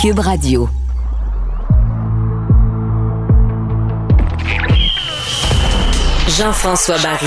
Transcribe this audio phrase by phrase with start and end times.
[0.00, 0.66] Cube Radio.
[6.26, 7.26] Jean-François Barry.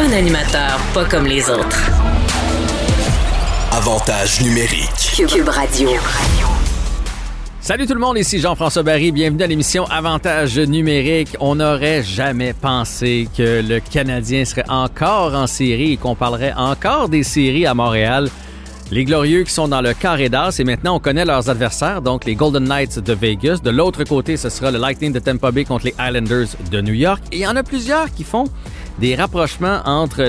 [0.00, 1.90] Un animateur pas comme les autres.
[3.70, 5.24] Avantage numérique.
[5.28, 5.90] Cube Radio.
[7.60, 9.12] Salut tout le monde, ici Jean-François Barry.
[9.12, 11.36] Bienvenue à l'émission Avantage numérique.
[11.38, 17.08] On n'aurait jamais pensé que le Canadien serait encore en série et qu'on parlerait encore
[17.08, 18.28] des séries à Montréal.
[18.92, 22.26] Les Glorieux qui sont dans le carré d'as et maintenant on connaît leurs adversaires, donc
[22.26, 23.60] les Golden Knights de Vegas.
[23.64, 26.92] De l'autre côté, ce sera le Lightning de Tampa Bay contre les Islanders de New
[26.92, 27.22] York.
[27.32, 28.44] Et il y en a plusieurs qui font
[28.98, 30.28] des rapprochements entre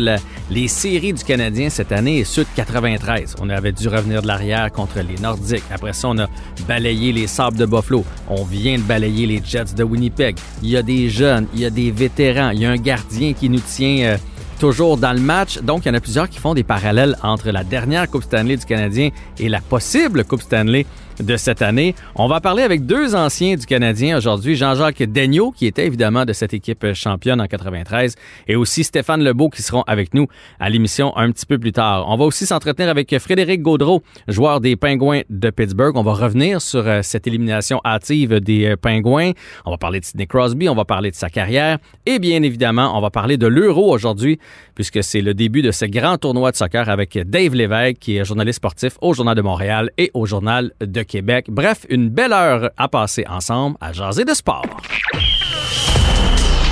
[0.50, 3.36] les séries du Canadien cette année et ceux de 93.
[3.42, 5.66] On avait dû revenir de l'arrière contre les Nordiques.
[5.70, 6.30] Après ça, on a
[6.66, 8.06] balayé les Sables de Buffalo.
[8.30, 10.38] On vient de balayer les Jets de Winnipeg.
[10.62, 13.34] Il y a des jeunes, il y a des vétérans, il y a un gardien
[13.34, 14.06] qui nous tient...
[14.06, 14.18] Euh,
[14.64, 15.60] toujours dans le match.
[15.60, 18.56] Donc, il y en a plusieurs qui font des parallèles entre la dernière Coupe Stanley
[18.56, 20.86] du Canadien et la possible Coupe Stanley
[21.20, 21.96] de cette année.
[22.16, 26.34] On va parler avec deux anciens du Canadien aujourd'hui, Jean-Jacques Daigneault, qui était évidemment de
[26.34, 28.16] cette équipe championne en 93,
[28.48, 30.28] et aussi Stéphane Lebeau, qui seront avec nous
[30.60, 32.06] à l'émission un petit peu plus tard.
[32.08, 35.96] On va aussi s'entretenir avec Frédéric Gaudreau, joueur des Pingouins de Pittsburgh.
[35.96, 39.32] On va revenir sur euh, cette élimination hâtive des euh, Pingouins.
[39.66, 42.98] On va parler de Sidney Crosby, on va parler de sa carrière, et bien évidemment,
[42.98, 44.40] on va parler de l'Euro aujourd'hui,
[44.76, 48.26] puisque c'est le début de ce grand tournoi de soccer avec Dave Lévesque, qui est
[48.26, 51.46] journaliste sportif au Journal de Montréal et au Journal de Québec.
[51.50, 54.66] Bref, une belle heure à passer ensemble à jaser de sport.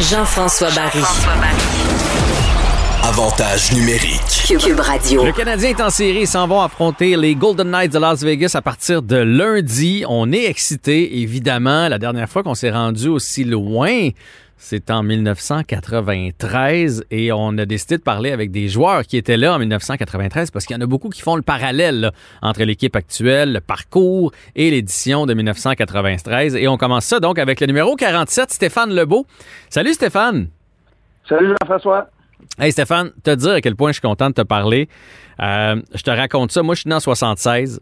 [0.10, 1.04] Jean-François Barry.
[3.04, 4.44] Avantage numérique.
[4.48, 5.26] Cube Radio.
[5.26, 6.22] Le Canadien est en série.
[6.22, 10.04] Ils s'en vont affronter les Golden Knights de Las Vegas à partir de lundi.
[10.08, 11.90] On est excités, évidemment.
[11.90, 14.10] La dernière fois qu'on s'est rendu aussi loin,
[14.64, 19.56] c'est en 1993 et on a décidé de parler avec des joueurs qui étaient là
[19.56, 22.12] en 1993 parce qu'il y en a beaucoup qui font le parallèle là,
[22.44, 26.56] entre l'équipe actuelle, le parcours et l'édition de 1993.
[26.56, 29.26] Et on commence ça donc avec le numéro 47, Stéphane Lebeau.
[29.68, 30.48] Salut Stéphane.
[31.28, 32.12] Salut Jean-François.
[32.60, 34.90] Hey Stéphane, te dire à quel point je suis content de te parler.
[35.42, 36.62] Euh, je te raconte ça.
[36.62, 37.82] Moi, je suis né en 76.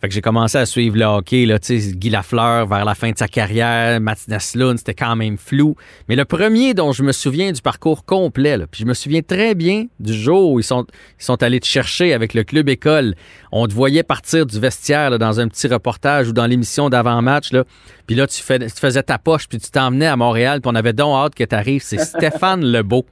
[0.00, 2.94] Fait que j'ai commencé à suivre le hockey, là, tu sais, Guy Lafleur vers la
[2.94, 5.76] fin de sa carrière, Mathias Lund, c'était quand même flou.
[6.08, 9.20] Mais le premier dont je me souviens du parcours complet, là, puis je me souviens
[9.20, 10.86] très bien du jour où ils sont,
[11.18, 13.14] ils sont allés te chercher avec le club école.
[13.52, 17.52] On te voyait partir du vestiaire là, dans un petit reportage ou dans l'émission d'avant-match,
[17.52, 17.64] là.
[18.06, 20.76] Puis là, tu, fais, tu faisais ta poche, puis tu t'emmenais à Montréal, puis on
[20.76, 21.82] avait donc hâte que tu arrives.
[21.82, 23.04] C'est Stéphane Lebeau.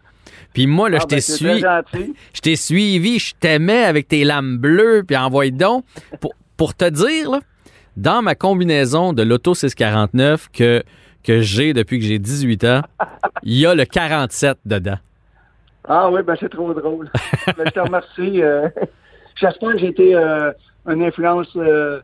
[0.54, 2.08] Puis moi, là, Ah, je t'ai ben, suivi.
[2.32, 5.84] Je t'ai suivi, je t'aimais avec tes lames bleues, puis envoie donc.
[6.20, 7.30] Pour, pour te dire,
[7.96, 10.82] dans ma combinaison de l'Auto 649 que,
[11.22, 12.82] que j'ai depuis que j'ai 18 ans,
[13.44, 14.98] il y a le 47 dedans.
[15.88, 17.10] Ah oui, ben c'est trop drôle.
[17.46, 18.42] Ben, je te remercie.
[18.42, 18.68] euh,
[19.36, 20.52] J'espère que j'ai été euh,
[20.86, 22.00] une influence euh,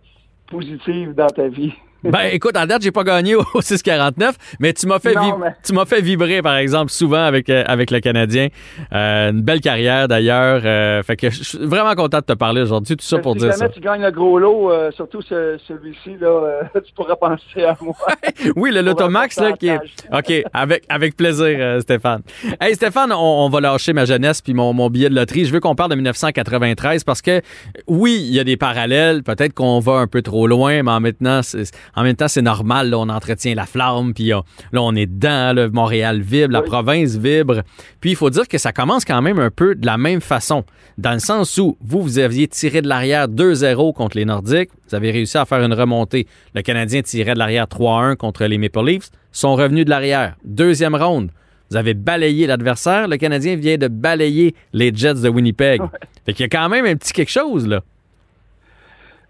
[0.48, 1.74] positive dans ta vie.
[2.04, 5.32] Ben écoute, en date, j'ai pas gagné au 649, mais tu m'as fait, Non, vi-
[5.40, 8.48] mais- tu m'as fait vibrer, par exemple, souvent avec, euh, avec le Canadien.
[8.92, 10.62] Euh, une belle carrière, d'ailleurs.
[10.64, 12.96] Euh, fait que je suis vraiment content de te parler aujourd'hui.
[12.96, 13.68] Tout ça pour si dire jamais ça.
[13.68, 17.76] tu gagnes le gros lot, euh, surtout ce- celui-ci, là, euh, tu pourras penser à
[17.80, 17.94] moi.
[18.56, 19.78] Oui, le Lotomax, là, qui est.
[20.12, 22.22] OK, avec, avec plaisir, euh, Stéphane.
[22.60, 25.44] Hey, Stéphane, on, on va lâcher ma jeunesse puis mon, mon billet de loterie.
[25.44, 27.40] Je veux qu'on parle de 1993 parce que,
[27.86, 29.22] oui, il y a des parallèles.
[29.22, 32.42] Peut-être qu'on va un peu trop loin, mais en, maintenant, c'est- en même temps, c'est
[32.42, 32.90] normal.
[32.90, 35.52] Là, on entretient la flamme, puis on- là, on est dedans.
[35.52, 36.66] là, Montréal vibre, la Oui.
[36.68, 37.62] province vibre.
[38.00, 40.64] Puis, il faut dire que ça commence quand même un peu de la même façon,
[40.98, 44.70] dans le sens où vous, vous aviez tiré de l'arrière 2-0 contre les Nordiques.
[44.88, 46.26] Vous avez réussi à faire une remontée.
[46.54, 49.10] Le Canadien tirait de l'arrière 3-1 contre les Maple Leafs.
[49.32, 50.36] Sont revenus de l'arrière.
[50.44, 51.30] Deuxième ronde.
[51.70, 53.08] Vous avez balayé l'adversaire.
[53.08, 55.80] Le Canadien vient de balayer les Jets de Winnipeg.
[56.26, 57.80] Fait qu'il y a quand même un petit quelque chose, là.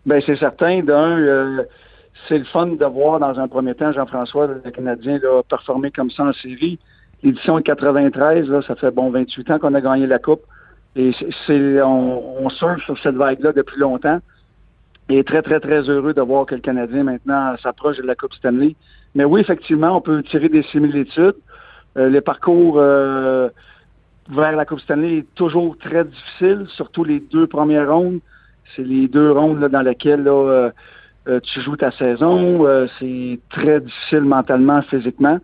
[0.07, 0.83] Ben c'est certain.
[0.83, 1.63] D'un, euh,
[2.29, 6.11] c'est le fun de voir dans un premier temps Jean-François, le Canadien, là, performer comme
[6.11, 6.79] ça en série.
[7.23, 10.43] L'édition de 93, là, ça fait bon 28 ans qu'on a gagné la Coupe.
[10.97, 11.13] Et
[11.47, 14.21] c'est on, on surfe sur cette vague-là depuis longtemps.
[15.09, 18.33] Et très, très, très heureux de voir que le Canadien maintenant s'approche de la Coupe
[18.35, 18.75] Stanley.
[19.15, 21.37] Mais oui, effectivement, on peut tirer des similitudes.
[21.97, 23.49] Euh, le parcours euh,
[24.31, 28.21] vers la Coupe Stanley est toujours très difficile, surtout les deux premières rondes.
[28.75, 30.71] C'est les deux rondes là, dans lesquelles là, euh,
[31.29, 32.67] euh, tu joues ta saison.
[32.67, 35.39] Euh, c'est très difficile mentalement, physiquement.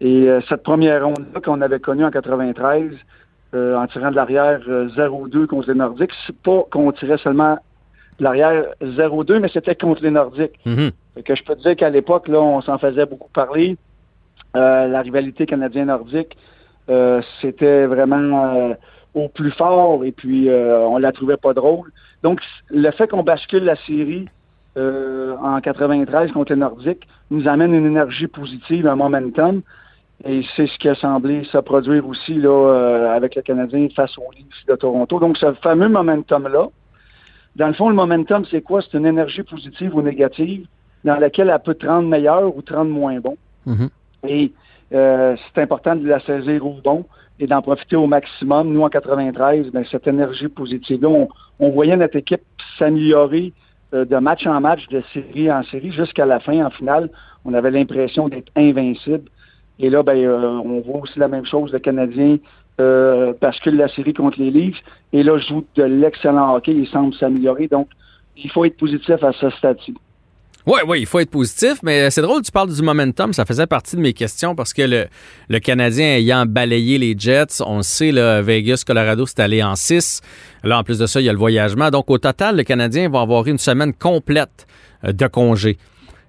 [0.00, 2.92] Et euh, cette première ronde-là qu'on avait connue en 93,
[3.54, 7.58] euh, en tirant de l'arrière euh, 0-2 contre les Nordiques, c'est pas qu'on tirait seulement
[8.18, 10.58] de l'arrière 0-2, mais c'était contre les Nordiques.
[11.14, 13.76] Fait que je peux te dire qu'à l'époque, là, on s'en faisait beaucoup parler.
[14.54, 16.36] Euh, la rivalité canadienne-nordique,
[16.88, 18.74] euh, c'était vraiment euh,
[19.14, 21.90] au plus fort et puis euh, on la trouvait pas drôle.
[22.22, 22.40] Donc,
[22.70, 24.28] le fait qu'on bascule la série
[24.76, 29.62] en 93 contre les Nordiques nous amène une énergie positive, un momentum.
[30.24, 34.30] Et c'est ce qui a semblé se produire aussi là, avec le Canadien face aux
[34.32, 35.18] Leafs de Toronto.
[35.18, 36.68] Donc, ce fameux momentum-là,
[37.56, 38.82] dans le fond, le momentum, c'est quoi?
[38.82, 40.66] C'est une énergie positive ou négative
[41.04, 43.36] dans laquelle elle peut te rendre meilleur ou te rendre moins bon.
[43.64, 43.88] Mhm.
[44.28, 44.52] Et
[44.92, 47.06] euh, c'est important de la saisir au bon
[47.40, 48.72] et d'en profiter au maximum.
[48.72, 51.26] Nous, en 93, ben, cette énergie positive-là,
[51.58, 52.42] on, voyait notre équipe
[52.78, 57.10] s'améliorer euh, de match en match, de série en série, jusqu'à la fin, en finale.
[57.44, 59.30] On avait l'impression d'être invincible.
[59.78, 61.72] Et là, ben, euh, on voit aussi la même chose.
[61.72, 62.38] Le Canadien
[62.80, 64.82] euh, que la série contre les Leafs.
[65.12, 66.72] Et là, joue de l'excellent hockey.
[66.72, 67.68] Il semble s'améliorer.
[67.68, 67.88] Donc,
[68.36, 69.94] il faut être positif à ce stade-ci.
[70.66, 73.68] Oui, oui, il faut être positif, mais c'est drôle, tu parles du momentum, ça faisait
[73.68, 75.06] partie de mes questions parce que le,
[75.48, 79.76] le Canadien ayant balayé les Jets, on le sait, là, Vegas, Colorado, c'est allé en
[79.76, 80.22] 6.
[80.64, 81.90] Là, en plus de ça, il y a le voyagement.
[81.90, 84.66] Donc, au total, le Canadien va avoir une semaine complète
[85.04, 85.78] euh, de congé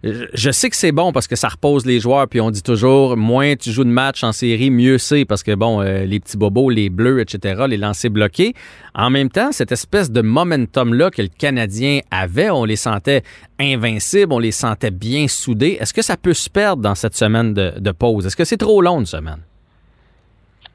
[0.03, 3.17] je sais que c'est bon parce que ça repose les joueurs, puis on dit toujours
[3.17, 6.37] moins tu joues de match en série, mieux c'est parce que bon, euh, les petits
[6.37, 8.53] bobos, les bleus, etc., les lancers bloqués.
[8.93, 13.23] En même temps, cette espèce de momentum-là que le Canadien avait, on les sentait
[13.59, 15.77] invincibles, on les sentait bien soudés.
[15.79, 18.27] Est-ce que ça peut se perdre dans cette semaine de, pause?
[18.27, 19.39] Est-ce que c'est trop long une semaine?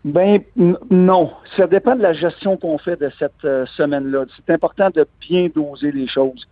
[0.04, 0.40] Ben
[0.90, 1.30] non.
[1.56, 4.24] Ça dépend de la gestion qu'on fait de cette euh, semaine-là.
[4.36, 6.44] C'est important de bien doser les choses.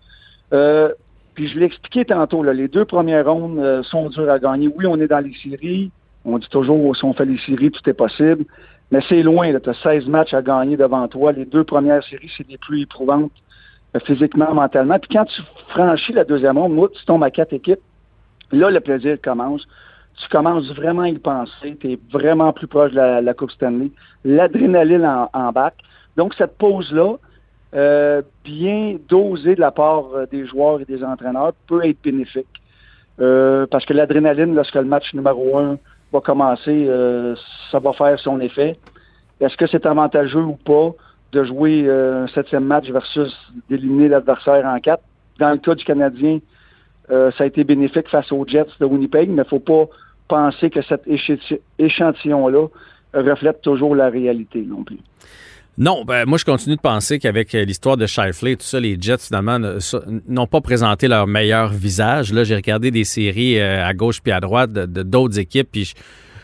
[0.52, 0.92] Euh,
[1.34, 4.68] puis je l'ai expliqué tantôt, les deux premières rondes euh, sont dures à gagner.
[4.76, 5.90] Oui, on est dans les séries.
[6.24, 8.44] On dit toujours, si on fait les séries, tout est possible.
[8.90, 9.52] Mais c'est loin.
[9.58, 11.32] Tu as 16 matchs à gagner devant toi.
[11.32, 13.32] Les deux premières séries, c'est les plus éprouvantes
[13.96, 14.98] euh, physiquement, mentalement.
[14.98, 17.80] Puis quand tu franchis la deuxième ronde, moi, tu tombes à quatre équipes.
[18.52, 19.66] Là, le plaisir commence.
[20.16, 21.76] Tu commences vraiment à y penser.
[21.80, 23.90] Tu es vraiment plus proche de la, Coupe Stanley.
[24.24, 25.52] L'adrénaline en, en.
[26.16, 27.14] Donc, cette pause-là,
[27.72, 32.48] euh, bien dosé de la part euh, des joueurs et des entraîneurs peut être bénéfique.
[33.20, 35.78] Euh, parce que l'adrénaline, lorsque le match numéro un
[36.12, 36.88] va commencer,
[37.70, 38.76] ça va faire son effet.
[39.40, 40.90] Est-ce que c'est avantageux ou pas
[41.30, 43.32] de jouer un septième match versus
[43.68, 45.04] d'éliminer l'adversaire en quatre?
[45.38, 46.40] Dans le cas du Canadien,
[47.08, 49.84] ça a été bénéfique face aux Jets de Winnipeg, mais il ne faut pas
[50.26, 51.02] penser que cet
[51.78, 52.66] échantillon-là
[53.14, 54.98] reflète toujours la réalité non plus.
[55.78, 58.96] Non, ben, moi, je continue de penser qu'avec euh, l'histoire de Shifley, tout ça, les
[59.00, 59.58] Jets, finalement,
[60.28, 62.32] n'ont pas présenté leur meilleur visage.
[62.32, 65.94] Là, j'ai regardé des séries euh, à gauche puis à droite de d'autres équipes, puis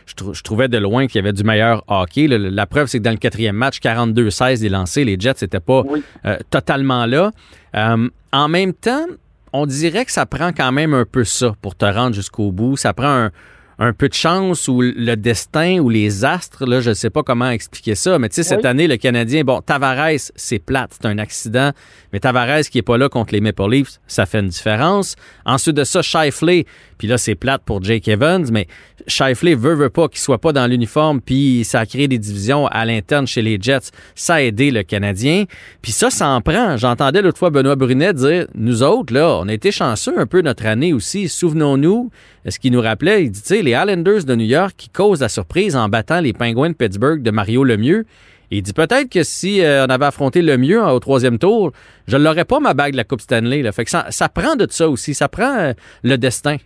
[0.06, 2.28] je, trouvais de loin qu'il y avait du meilleur hockey.
[2.28, 5.82] la preuve, c'est que dans le quatrième match, 42-16 des lancés, les Jets n'étaient pas
[6.24, 7.32] euh, totalement là.
[7.74, 9.04] en même temps,
[9.52, 12.76] on dirait que ça prend quand même un peu ça pour te rendre jusqu'au bout.
[12.76, 13.30] Ça prend un,
[13.78, 17.22] un peu de chance ou le destin ou les astres, là, je ne sais pas
[17.22, 21.06] comment expliquer ça, mais tu sais, cette année, le Canadien, bon, Tavares, c'est plate, c'est
[21.06, 21.72] un accident,
[22.12, 25.16] mais Tavares qui est pas là contre les Maple Leafs, ça fait une différence.
[25.44, 26.64] Ensuite de ça, Shifley,
[26.98, 28.66] puis là, c'est plate pour Jake Evans, mais
[29.06, 32.66] Shifley veut, veut pas qu'il soit pas dans l'uniforme, puis ça a créé des divisions
[32.66, 33.90] à l'interne chez les Jets.
[34.14, 35.44] Ça a aidé le Canadien.
[35.82, 36.76] Puis ça, ça en prend.
[36.76, 40.40] J'entendais l'autre fois Benoît Brunet dire, nous autres, là, on a été chanceux un peu
[40.40, 41.28] notre année aussi.
[41.28, 42.10] Souvenons-nous,
[42.48, 45.28] ce qu'il nous rappelait, il dit, tu les Islanders de New York qui causent la
[45.28, 48.06] surprise en battant les Penguins de Pittsburgh de Mario Lemieux.
[48.50, 51.72] Il dit peut-être que si euh, on avait affronté le mieux au troisième tour,
[52.06, 53.62] je l'aurais pas ma bague de la Coupe Stanley.
[53.62, 53.72] Là.
[53.72, 55.14] Fait que ça, ça prend de ça aussi.
[55.14, 55.72] Ça prend euh,
[56.04, 56.56] le destin.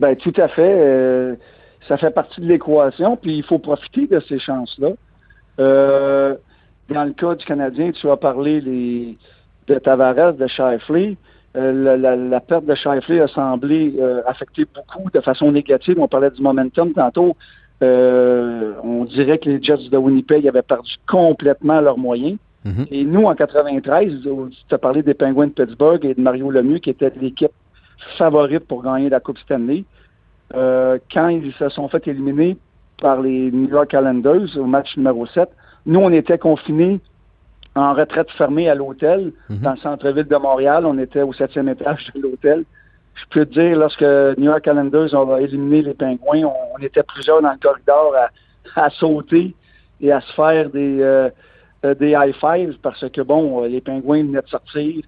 [0.00, 0.76] Ben tout à fait.
[0.80, 1.34] Euh,
[1.86, 4.92] ça fait partie de l'équation, puis il faut profiter de ces chances-là.
[5.60, 6.34] Euh,
[6.88, 11.16] dans le cas du Canadien, tu as parlé de Tavares, de Shifley.
[11.56, 13.94] Euh, la, perte de Shifley a semblé
[14.26, 15.96] affecter beaucoup de façon négative.
[15.98, 17.36] On parlait du momentum tantôt.
[17.82, 22.38] on dirait que les Jets de Winnipeg avaient perdu complètement leurs moyens.
[22.66, 22.86] Mm-hmm.
[22.90, 26.78] Et nous, en 93, tu as parlé des Penguins de Pittsburgh et de Mario Lemieux,
[26.78, 27.52] qui était l'équipe
[28.18, 29.84] favorite pour gagner la Coupe Stanley.
[30.54, 32.56] Euh, quand ils se sont fait éliminer
[33.00, 35.48] par les New York Islanders au match numéro 7,
[35.86, 37.00] nous, on était confinés
[37.74, 39.58] en retraite fermée à l'hôtel mhm.
[39.58, 40.84] dans le centre-ville de Montréal.
[40.86, 42.64] On était au septième étage de l'hôtel.
[43.14, 47.42] Je peux te dire, lorsque New York Islanders ont éliminé les Pingouins, on, était plusieurs
[47.42, 48.14] dans le corridor
[48.76, 49.54] à, sauter
[50.00, 51.28] et à se faire des, euh,
[51.84, 55.02] euh, des high fives parce que, bon, les Pingouins venaient de sortir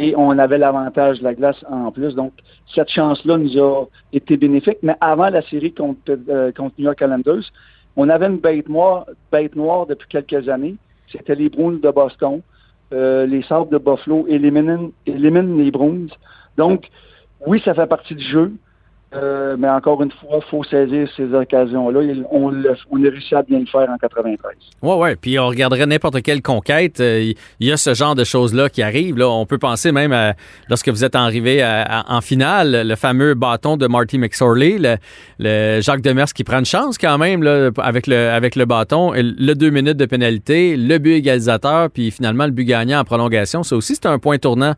[0.00, 2.14] et on avait l'avantage de la glace en plus.
[2.14, 2.32] Donc,
[2.74, 4.78] cette chance-là nous a été bénéfique.
[4.82, 7.44] Mais avant la série contre, euh, contre New York Islanders,
[7.96, 10.76] on avait une bête noire, bête noire depuis quelques années.
[11.12, 12.40] C'était les Bruins de Boston.
[12.94, 16.06] Euh, les Sables de Buffalo éliminent, éliminent les Bruins.
[16.56, 16.88] Donc,
[17.46, 18.54] oui, ça fait partie du jeu.
[19.12, 22.00] Euh, mais encore une fois, il faut saisir ces occasions-là.
[22.30, 22.52] On,
[22.90, 24.52] on a réussi à bien le faire en 93.
[24.82, 25.16] Ouais, ouais.
[25.16, 27.00] Puis on regarderait n'importe quelle conquête.
[27.00, 29.18] euh, Il il y a ce genre de choses-là qui arrivent.
[29.18, 29.28] Là.
[29.28, 30.34] On peut penser même à,
[30.68, 31.62] lorsque vous êtes arrivé
[32.08, 34.96] en finale, le fameux bâton de Marty McSorley, le,
[35.40, 39.12] le Jacques Demers qui prend une chance quand même là, avec, le, avec le bâton,
[39.14, 43.62] le deux minutes de pénalité, le but égalisateur, puis finalement le but gagnant en prolongation.
[43.64, 44.74] Ça aussi, c'est un point tournant.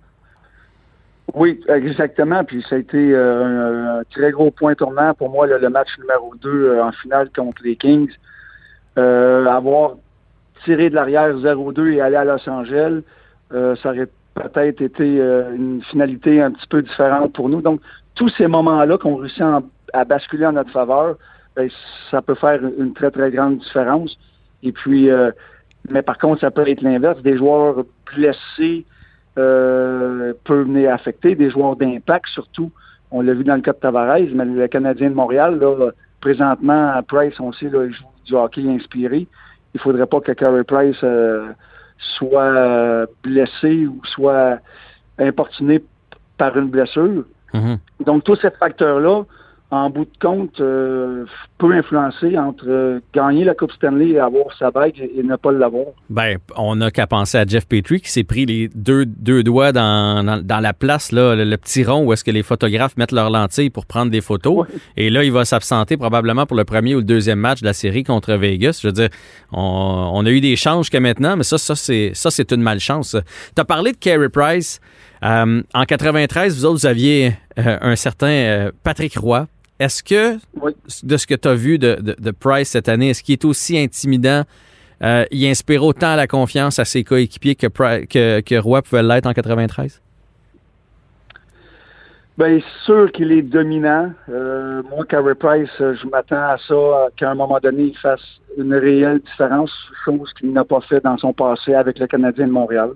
[1.34, 2.44] Oui, exactement.
[2.44, 5.88] Puis ça a été euh, un, très gros point tournant pour moi, là, le match
[5.98, 8.10] numéro 2 en finale contre les Kings.
[8.98, 9.92] Euh, avoir
[10.64, 13.02] tiré de l'arrière 0-2 et aller à Los Angeles,
[13.52, 17.60] euh, ça aurait peut-être été euh, une finalité un petit peu différente pour nous.
[17.60, 17.80] Donc,
[18.14, 19.42] tous ces moments-là qu'on réussit
[19.92, 21.16] à basculer en notre faveur,
[21.56, 21.68] ben,
[22.10, 24.16] ça peut faire une très, très grande différence.
[24.62, 25.30] Et puis, euh,
[25.90, 27.20] mais par contre, ça peut être l'inverse.
[27.22, 27.84] Des joueurs
[28.14, 28.84] blessés
[29.38, 32.70] euh, peuvent venir affecter, des joueurs d'impact surtout.
[33.10, 36.92] On l'a vu dans le cas de Tavares, mais le Canadien de Montréal, là, présentement,
[36.94, 39.26] à Price, on sait, là, il joue du hockey inspiré.
[39.74, 41.48] Il faudrait pas que Carey Price euh,
[41.98, 44.58] soit euh, blessé ou soit
[45.18, 45.82] importuné
[46.38, 47.24] par une blessure.
[47.52, 47.78] Mhm.
[48.06, 49.24] Donc, tous ces facteurs-là,
[49.72, 51.24] en bout de compte, euh,
[51.56, 55.34] peut influencer entre euh, gagner la Coupe Stanley et avoir sa bague et, et ne
[55.36, 55.86] pas l'avoir.
[56.10, 59.72] Ben, on n'a qu'à penser à Jeff Petrie qui s'est pris les deux, deux doigts
[59.72, 62.98] dans, dans, dans la place, là, le, le petit rond où est-ce que les photographes
[62.98, 64.58] mettent leurs lentilles pour prendre des photos.
[64.58, 64.66] Ouais.
[64.98, 67.72] Et là, il va s'absenter probablement pour le premier ou le deuxième match de la
[67.72, 68.80] série contre Vegas.
[68.82, 69.08] Je veux dire,
[69.52, 72.62] on, on a eu des chances jusqu'à maintenant, mais ça, ça c'est ça c'est une
[72.62, 73.16] malchance.
[73.56, 74.80] Tu as parlé de Carey Price.
[75.24, 79.46] Euh, en 93, vous autres, vous aviez euh, un certain Patrick Roy.
[79.82, 80.72] Est-ce que, Oui.
[81.02, 83.44] de ce que tu as vu de, de- de Price cette année, est-ce qu'il est
[83.44, 84.42] aussi intimidant
[85.02, 89.02] euh, il inspire autant la confiance à ses coéquipiers que, Pri- que, que Roy pouvait
[89.02, 90.00] l'être en 93?
[92.38, 94.12] Bien, sûr qu'il est dominant.
[94.30, 98.22] Euh, moi, Carey Price, euh, je m'attends à ça, qu'à un moment donné, il fasse
[98.56, 99.72] une réelle différence,
[100.04, 102.90] chose qu'il n'a pas fait dans son passé avec le Canadien de Montréal.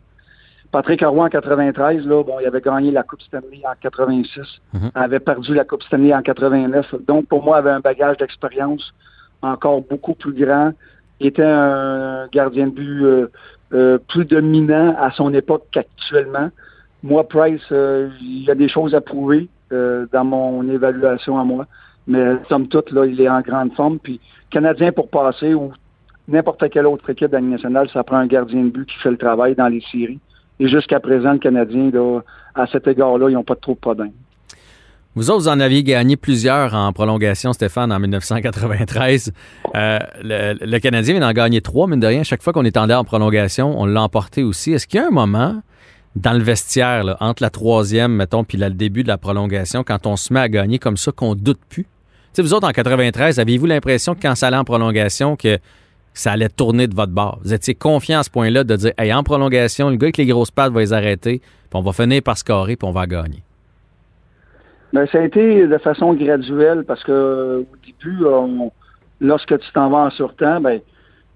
[0.77, 4.43] Patrick Roy en 93, là, bon, il avait gagné la Coupe Stanley en 86,
[4.75, 4.91] Mhm.
[4.95, 6.95] avait perdu la Coupe Stanley en 89.
[7.09, 8.93] Donc, pour moi, il avait un bagage d'expérience
[9.41, 10.73] encore beaucoup plus grand.
[11.19, 13.29] Il était un gardien de but euh,
[13.73, 16.51] euh, plus dominant à son époque qu'actuellement.
[17.03, 21.45] Moi, Price, euh, il y a des choses à prouver euh, dans mon évaluation à
[21.45, 21.65] moi.
[22.07, 23.99] Mais somme toute, là, il est en grande forme.
[23.99, 25.73] Puis, Canadien pour passer ou
[26.29, 29.11] n'importe quelle autre équipe de la nationale, ça prend un gardien de but qui fait
[29.11, 30.21] le travail dans les séries.
[30.61, 31.91] Et jusqu'à présent, le Canadien,
[32.55, 34.13] à cet égard-là, ils n'ont pas trop de problèmes.
[35.15, 39.33] Vous autres, vous en aviez gagné plusieurs en prolongation, Stéphane, en 1993.
[39.75, 42.23] Euh, le, Canadien vient d'en gagner trois, mine de rien.
[42.23, 44.73] Chaque fois qu'on est allé en prolongation, on l'a emporté aussi.
[44.73, 45.63] Est-ce qu'il y a un moment
[46.17, 50.17] dans le vestiaire, entre la troisième, mettons, puis le début de la prolongation, quand on
[50.17, 51.85] se met à gagner comme ça, qu'on doute plus?
[51.85, 51.89] Tu
[52.35, 55.59] sais, vous autres, en 93, aviez-vous l'impression que quand ça allait en prolongation, que
[56.21, 57.39] ça allait tourner de votre bord?
[57.43, 60.27] Vous étiez confiant à ce point-là de dire, hey, en prolongation, le gars avec les
[60.27, 63.43] grosses pattes va les arrêter, puis on va finir par scorer, puis on va gagner.
[64.93, 68.25] Ben, ça a été de façon graduelle parce que au début,
[69.21, 70.81] lorsque tu t'en vas en surtemps, ben,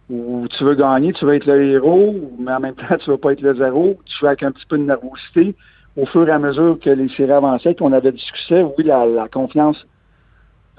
[0.09, 3.19] ou tu veux gagner, tu veux être le héros, mais en même temps, tu veux
[3.19, 5.55] pas être le zéro, tu veux avec un petit peu de nervosité.
[5.97, 9.07] Au fur et à mesure que les séries avançaient, qu'on avait du succès, oui, la,
[9.07, 9.85] la confiance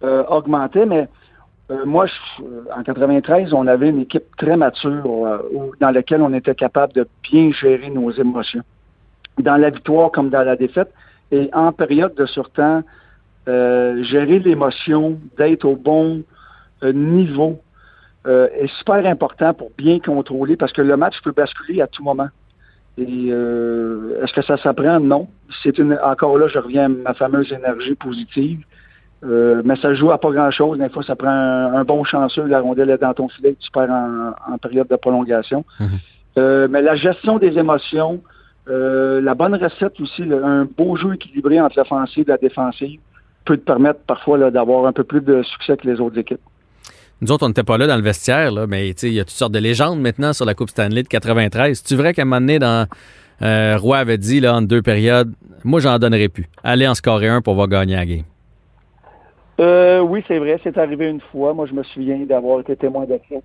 [0.04, 1.08] euh, augmentait, mais
[1.72, 5.92] euh, moi, je- euh, en 93, on avait une équipe très mature euh, où- dans
[5.92, 8.64] laquelle on était capable de bien gérer nos émotions.
[9.40, 10.92] Dans la victoire comme dans la défaite,
[11.32, 12.84] et en période de surtemps,
[13.48, 16.24] gérer l'émotion, d'être au bon
[16.84, 17.60] niveau
[18.28, 22.04] euh, est super important pour bien contrôler parce que le match peut basculer à tout
[22.04, 22.28] moment.
[22.98, 25.00] Et euh, est-ce que ça s'apprend?
[25.00, 25.28] Non.
[25.64, 28.60] C'est une encore là, je reviens à ma fameuse énergie positive.
[29.24, 30.80] Euh, mais ça joue à pas grand-chose.
[30.80, 33.70] Des fois, ça prend un, un bon chanceux, la rondelle est dans ton filet, tu
[33.72, 35.64] perds en, en période de prolongation.
[35.80, 35.88] Mhm.
[36.38, 38.22] Euh, mais la gestion des émotions,
[38.70, 43.00] euh, la bonne recette aussi, un beau jeu équilibré entre l'offensive et la défensive
[43.46, 46.42] peut te permettre parfois d'avoir un peu plus de succès que les autres équipes.
[47.22, 49.24] Nous autres, on n'était pas là dans le vestiaire, là, mais tu il y a
[49.24, 51.80] toutes sortes de légendes maintenant sur la Coupe Stanley de 93.
[51.84, 52.88] C'est vrai qu'à un moment donné, dans,
[53.42, 55.32] Roy avait dit là, en deux périodes,
[55.64, 56.48] moi, j'en donnerai plus.
[56.64, 58.24] Allez en scorer un pour voir gagner la game.
[59.60, 61.54] Euh, oui, c'est vrai, c'est arrivé une fois.
[61.54, 63.36] Moi, je me souviens d'avoir été témoin de ça.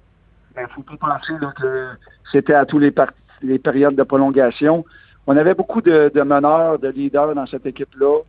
[0.56, 1.88] Mais il faut pas penser là, que
[2.32, 4.84] c'était à tous les, par- les périodes de prolongation.
[5.26, 8.20] On avait beaucoup de, de meneurs, de leaders dans cette équipe-là.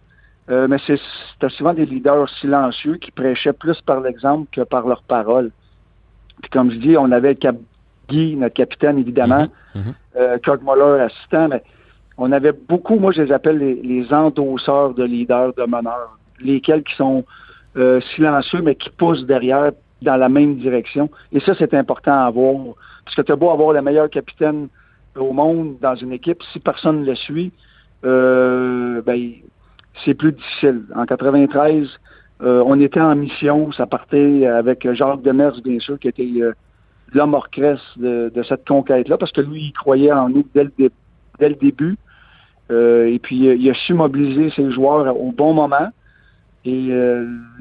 [0.50, 1.00] Euh, mais c'est-
[1.34, 5.52] c'était souvent des leaders silencieux qui prêchaient plus par l'exemple que par leurs paroles.
[6.42, 7.56] Puis comme je dis, on avait Cap
[8.10, 9.48] Guy, notre capitaine, évidemment,
[10.16, 11.62] euh, Kirk Muller, assistant, mais
[12.18, 16.18] on avait beaucoup, moi je les appelle les, les endosseurs de leaders, de meneurs.
[16.40, 17.26] lesquels qui sont
[17.78, 21.10] euh, silencieux, mais qui poussent derrière dans la même direction.
[21.32, 22.56] Et ça, c'est important à avoir.
[23.06, 24.68] Parce que tu as beau avoir le meilleur capitaine
[25.16, 27.52] au monde dans une équipe, si personne ne le suit,
[28.06, 29.32] euh, ben,
[30.06, 30.84] c'est plus difficile.
[30.96, 31.88] En 93,
[32.42, 36.54] euh, on était en mission, ça partait avec Jacques Demers, bien sûr, qui était euh,
[37.14, 40.72] l'homme orchestre de, de cette conquête-là, parce que lui, il croyait en nous dès le,
[41.40, 41.98] dès le début.
[42.70, 45.90] Euh, et puis, il a su mobiliser ses joueurs au bon moment.
[46.70, 46.92] Et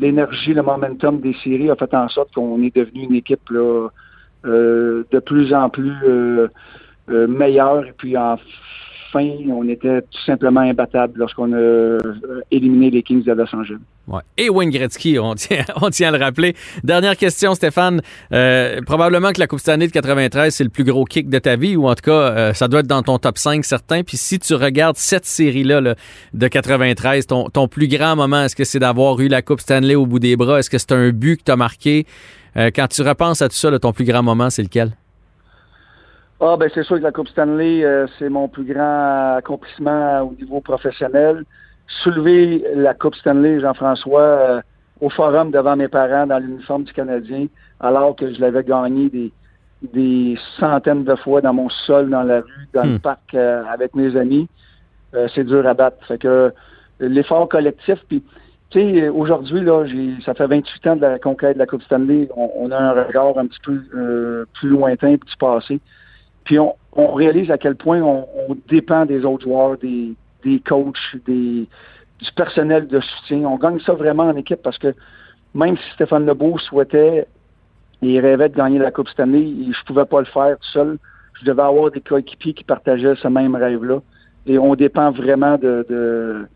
[0.00, 3.88] l'énergie, le momentum des séries a fait en sorte qu'on est devenu une équipe là,
[4.44, 5.94] de plus en plus
[7.06, 7.86] meilleure.
[7.86, 8.36] Et puis, en
[9.14, 11.98] on était tout simplement imbattable lorsqu'on a euh,
[12.50, 13.78] éliminé les Kings de Los Angeles.
[14.36, 16.54] Et Wayne Gretzky, on tient, à le rappeler.
[16.84, 18.02] Dernière question, Stéphane.
[18.32, 21.56] Euh, probablement que la Coupe Stanley de 93, c'est le plus gros kick de ta
[21.56, 24.02] vie, ou en tout cas, euh, ça doit être dans ton top 5 certain.
[24.02, 25.94] Puis si tu regardes cette série-là
[26.34, 29.94] de 93, ton, ton plus grand moment, est-ce que c'est d'avoir eu la Coupe Stanley
[29.94, 30.58] au bout des bras?
[30.58, 32.06] Est-ce que c'est un but que tu as marqué?
[32.74, 34.92] quand tu repenses à tout ça, ton plus grand moment, c'est lequel?
[36.38, 40.34] Ah, ben c'est sûr que la Coupe Stanley, euh, c'est mon plus grand accomplissement au
[40.34, 41.44] niveau professionnel.
[42.02, 44.60] Soulever la Coupe Stanley, Jean-François, euh,
[45.00, 47.46] au forum devant mes parents dans l'uniforme du Canadien,
[47.80, 49.32] alors que je l'avais gagné des,
[49.94, 53.00] des centaines de fois dans mon sol, dans la rue, dans le hmm.
[53.00, 54.46] parc euh, avec mes amis,
[55.34, 55.96] c'est dur à battre.
[56.06, 56.52] Fait que
[57.00, 58.22] l'effort collectif, puis
[58.68, 61.82] tu sais, aujourd'hui, là, j'ai, ça fait 28 ans de la conquête de la Coupe
[61.84, 62.28] Stanley.
[62.36, 65.80] On, on a un regard un petit peu plus lointain du passé.
[66.46, 66.74] Puis on,
[67.12, 71.66] réalise à quel point on, dépend des autres joueurs, des, des coachs, des,
[72.20, 73.40] du personnel de soutien.
[73.40, 74.94] On gagne ça vraiment en équipe parce que
[75.54, 77.26] même si Stéphane Lebeau souhaitait
[78.00, 80.98] et rêvait de gagner la Coupe cette année, je pouvais pas le faire tout seul.
[81.40, 84.00] Je devais avoir des coéquipiers qui partageaient ce même rêve-là.
[84.46, 86.46] Et on dépend vraiment de, de,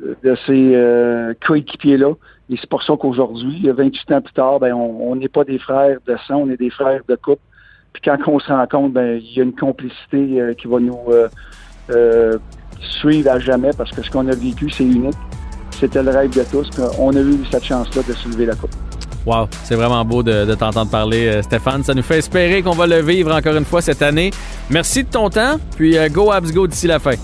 [0.00, 2.14] de ces euh, coéquipiers-là.
[2.48, 5.98] Et c'est pour ça qu'aujourd'hui, 28 ans plus tard, ben, on n'est pas des frères
[6.06, 7.40] de sang, on est des frères de coupe.
[8.00, 10.78] Puis quand on se rend compte, ben, il y a une complicité euh, qui va
[10.78, 11.28] nous euh,
[11.90, 12.38] euh,
[13.00, 15.16] suivre à jamais parce que ce qu'on a vécu, c'est unique.
[15.72, 16.70] C'était le rêve de tous.
[16.98, 18.70] On a eu cette chance-là de soulever la coupe.
[19.26, 21.82] Wow, c'est vraiment beau de, t'entendre parler, Stéphane.
[21.82, 24.30] Ça nous fait espérer qu'on va le vivre encore une fois cette année.
[24.70, 27.14] Merci de ton temps, puis go Abs go d'ici la fin.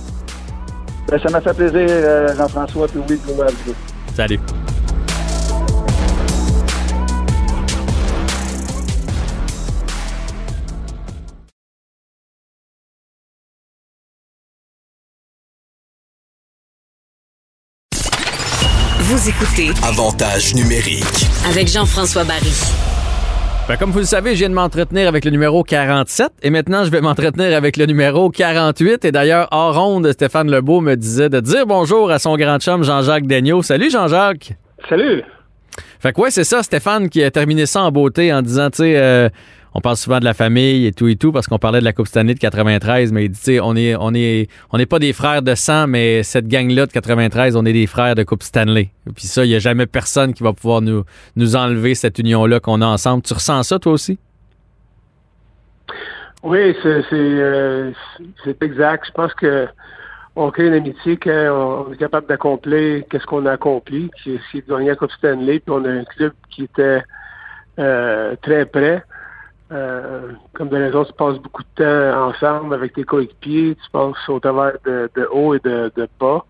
[1.08, 1.88] Ben, ça m'a fait plaisir,
[2.36, 3.72] Jean-François, puis oui, go Abs go.
[4.12, 4.38] Salut.
[19.06, 22.54] Vous écoutez Avantage numérique avec Jean-François Barry.
[23.68, 26.86] Ben, comme vous le savez, je viens de m'entretenir avec le numéro 47 et maintenant
[26.86, 29.04] je vais m'entretenir avec le numéro 48.
[29.04, 32.82] Et d'ailleurs, hors ronde, Stéphane Lebeau me disait de dire bonjour à son grand chum
[32.82, 33.62] Jean-Jacques Daigneault.
[33.62, 34.54] Salut Jean-Jacques.
[34.88, 35.22] Salut.
[36.00, 38.78] Fait que ouais, c'est ça, Stéphane qui a terminé ça en beauté en disant, tu
[38.78, 39.28] sais, euh,
[39.74, 41.92] on parle souvent de la famille et tout et tout parce qu'on parlait de la
[41.92, 45.12] Coupe Stanley de 93, mais tu sais, on est, on est, on n'est pas des
[45.12, 48.90] frères de sang, mais cette gang-là de 93, on est des frères de Coupe Stanley.
[49.16, 52.60] Puis ça, il n'y a jamais personne qui va pouvoir nous, nous enlever cette union-là
[52.60, 53.22] qu'on a ensemble.
[53.22, 54.18] Tu ressens ça toi aussi?
[56.44, 57.90] Oui, c'est, euh,
[58.60, 59.06] exact.
[59.06, 59.66] Je pense que
[60.36, 64.74] on crée une amitié quand est capable d'accomplir qu'est-ce qu'on a accompli, qui est de
[64.74, 67.02] gagner la Coupe Stanley, puis on a un club qui était
[67.78, 69.02] euh, très près.
[69.74, 74.28] Euh, comme de raison, tu passes beaucoup de temps ensemble avec tes coéquipiers, tu passes
[74.28, 76.44] au travers de, haut et de, bas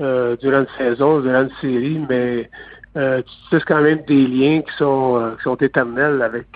[0.00, 2.50] euh, durant une saison, durant une série, mais
[2.96, 6.48] euh, tu sais quand même des liens qui sont qui sont éternels avec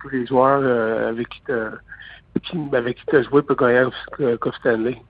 [0.00, 0.62] tous les joueurs
[1.08, 1.42] avec qui
[2.42, 3.88] tu avec qui as joué pour gagner
[4.40, 5.02] Coupe Stanley.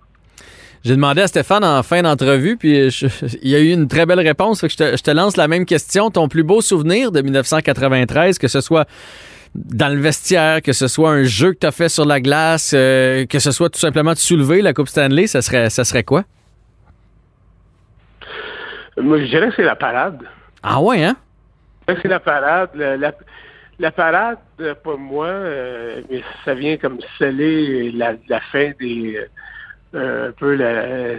[0.84, 2.88] J'ai demandé à Stéphane en fin d'entrevue, puis
[3.42, 4.64] il y a eu une très belle réponse.
[4.66, 6.10] je, te, je te lance la même question.
[6.10, 8.86] Ton plus beau souvenir de 1993, que ce soit
[9.54, 12.72] dans le vestiaire, que ce soit un jeu que tu as fait sur la glace,
[12.74, 16.04] euh, que ce soit tout simplement de soulever la Coupe Stanley, ça serait, ça serait
[16.04, 16.24] quoi?
[18.96, 20.22] Moi, je dirais que c'est la parade.
[20.62, 21.16] Ah ouais, hein?
[21.86, 22.70] C'est la parade.
[23.78, 24.38] La, parade,
[24.82, 29.20] pour moi, euh, mais ça vient comme sceller la, fin des...
[29.94, 31.14] Euh, un peu la,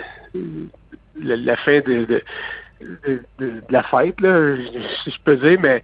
[1.15, 2.22] la, fin de,
[3.70, 4.56] la fête, là,
[5.04, 5.82] si je peux dire, mais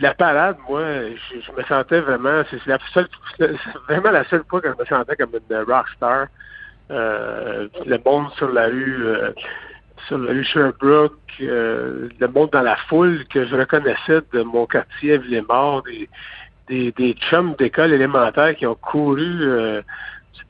[0.00, 3.08] la parade, moi, je, me sentais vraiment, c'est la seule,
[3.88, 6.26] vraiment la seule fois que je me sentais comme une rockstar.
[6.90, 9.32] Euh, le monde sur la rue, euh,
[10.06, 14.66] sur la rue Sherbrooke, euh, le monde dans la foule que je reconnaissais de mon
[14.66, 16.08] quartier Villemort, des,
[16.68, 19.82] des, des chums d'école élémentaire qui ont couru du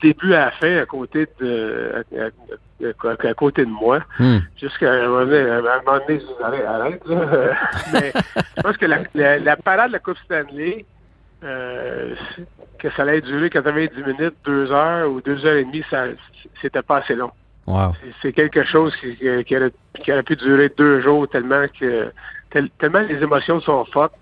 [0.05, 2.05] début à la fin à côté de
[3.03, 4.01] à, côté de moi.
[4.19, 4.39] Hmm.
[4.61, 7.03] Jusqu'à un moment donné, je arrête, arrête
[7.93, 8.13] Mais
[8.57, 10.85] je pense que la, parade de la Coupe Stanley,
[11.43, 12.15] euh,
[12.79, 16.05] que ça allait durer 90 minutes, deux heures ou deux heures et demie, ça
[16.61, 17.31] c'était pas assez long.
[18.21, 22.13] C'est quelque chose qui, qui, aurait, pu durer deux jours tellement que
[22.79, 24.15] tellement les émotions sont fortes.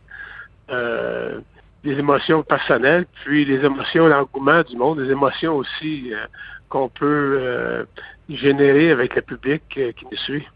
[0.70, 1.40] Euh,
[1.84, 6.26] les émotions personnelles, puis les émotions, l'engouement du monde, les émotions aussi euh,
[6.68, 7.84] qu'on peut euh,
[8.28, 10.46] générer avec le public qui nous suit.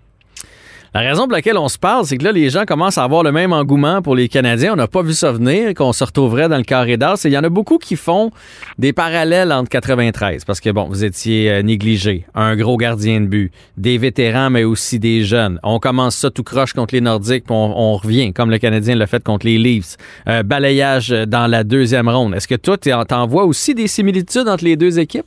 [0.97, 3.23] La raison pour laquelle on se parle, c'est que là, les gens commencent à avoir
[3.23, 4.73] le même engouement pour les Canadiens.
[4.73, 7.23] On n'a pas vu ça venir, qu'on se retrouverait dans le carré d'as.
[7.27, 8.31] Il y en a beaucoup qui font
[8.79, 13.27] des parallèles entre 93, parce que, bon, vous étiez euh, négligé, un gros gardien de
[13.27, 15.61] but, des vétérans, mais aussi des jeunes.
[15.63, 19.07] On commence ça tout croche contre les Nordiques, puis on, revient, comme le Canadien l'a
[19.07, 19.99] fait contre les Leafs.
[20.29, 22.35] Euh, balayage dans la deuxième ronde.
[22.35, 25.27] Est-ce que toi, t'en vois aussi des similitudes entre les deux équipes?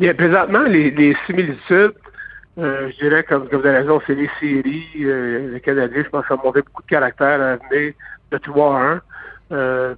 [0.00, 1.92] Bien, présentement, les similitudes,
[2.58, 4.86] euh, je dirais, comme, comme vous avez raison, c'est les séries.
[5.00, 7.94] Euh, les Canadiens, je pense, ont montré beaucoup de caractère à venir
[8.30, 9.02] de 3 1.
[9.52, 9.94] Euh,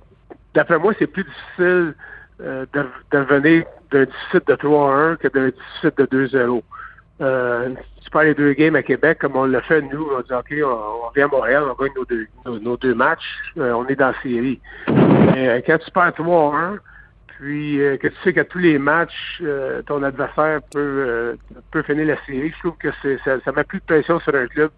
[0.54, 1.94] D'après moi, c'est plus difficile
[2.40, 6.62] euh, de, de venir d'un déficit de 3 1 que d'un déficit de 2-0.
[7.20, 7.70] Euh,
[8.02, 10.52] tu parles les deux games à Québec, comme on l'a fait, nous, on dit OK,
[10.64, 14.22] on, vient à Montréal, on gagne nos deux, nos, deux matchs, on est dans la
[14.22, 14.60] série.
[14.88, 16.78] Mais quand tu perds 3-1,
[17.44, 21.36] puis euh, que tu sais qu'à tous les matchs, euh, ton adversaire peut, euh,
[21.72, 22.50] peut finir la série.
[22.50, 24.70] Je trouve que c'est, ça, ça met plus de pression sur un club.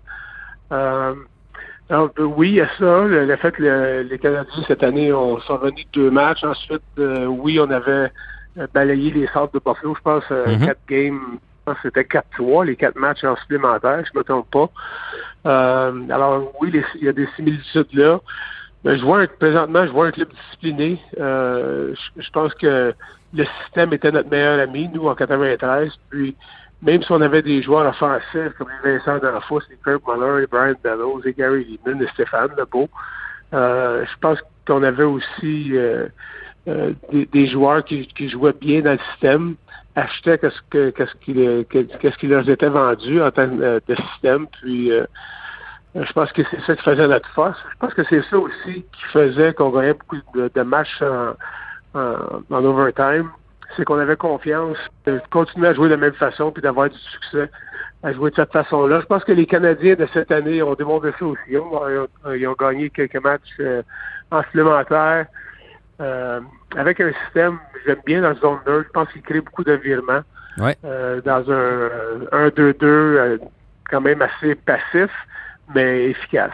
[1.88, 3.05] Alors, oui, il y a ça.
[3.05, 6.42] Le, fait que les Canadiens, cette année, ont, sont venus de deux matchs.
[6.42, 8.11] Ensuite, oui, on avait
[8.74, 10.66] balayé les centres de Buffalo, je pense, mm-hmm.
[10.66, 11.20] quatre games.
[11.31, 15.92] Je pense que c'était 4-3, les quatre matchs en supplémentaire, je ne me trompe pas.
[16.12, 18.20] alors, oui, il y a des similitudes là.
[18.87, 21.01] Ben, je vois présentement, je vois un club discipliné.
[21.18, 22.94] Euh, je, pense que
[23.35, 25.90] le système était notre meilleur ami, nous, en 93.
[26.09, 26.37] Puis,
[26.83, 30.46] même si on avait des joueurs offensifs comme les Vincent D'Anfos, les Kirk Muller, les
[30.46, 32.88] Brian Bellows, les Gary Lehman, et Stéphane Lebeau,
[33.55, 36.07] euh, je pense qu'on avait aussi euh,
[36.68, 39.57] euh des, joueurs qui, qui, jouaient bien dans le système,
[39.96, 41.64] achetaient qu'est-ce que
[42.20, 44.92] qui, leur était vendu en termes de système, puis
[46.05, 47.59] je pense que c'est ça qui faisait notre force.
[47.73, 51.35] Je pense que c'est ça aussi qui faisait qu'on gagnait beaucoup de, matchs en,
[51.95, 53.31] en, overtime.
[53.77, 56.99] C'est qu'on avait confiance de continuer à jouer de la même façon puis d'avoir du
[56.99, 57.51] succès
[58.03, 59.01] à jouer de cette façon-là.
[59.01, 61.41] Je pense que les Canadiens de cette année ont démontré ça aussi.
[61.49, 63.83] Ils ont, gagné quelques matchs euh,
[64.31, 65.27] en supplémentaire.
[66.01, 66.41] Euh,
[66.77, 68.85] avec un système, j'aime bien dans la zone 2.
[68.85, 70.21] Je pense qu'il crée beaucoup d'environnement.
[70.85, 73.39] Euh, dans un 1-2-2
[73.91, 75.11] quand même assez passif
[75.74, 76.52] mais efficace.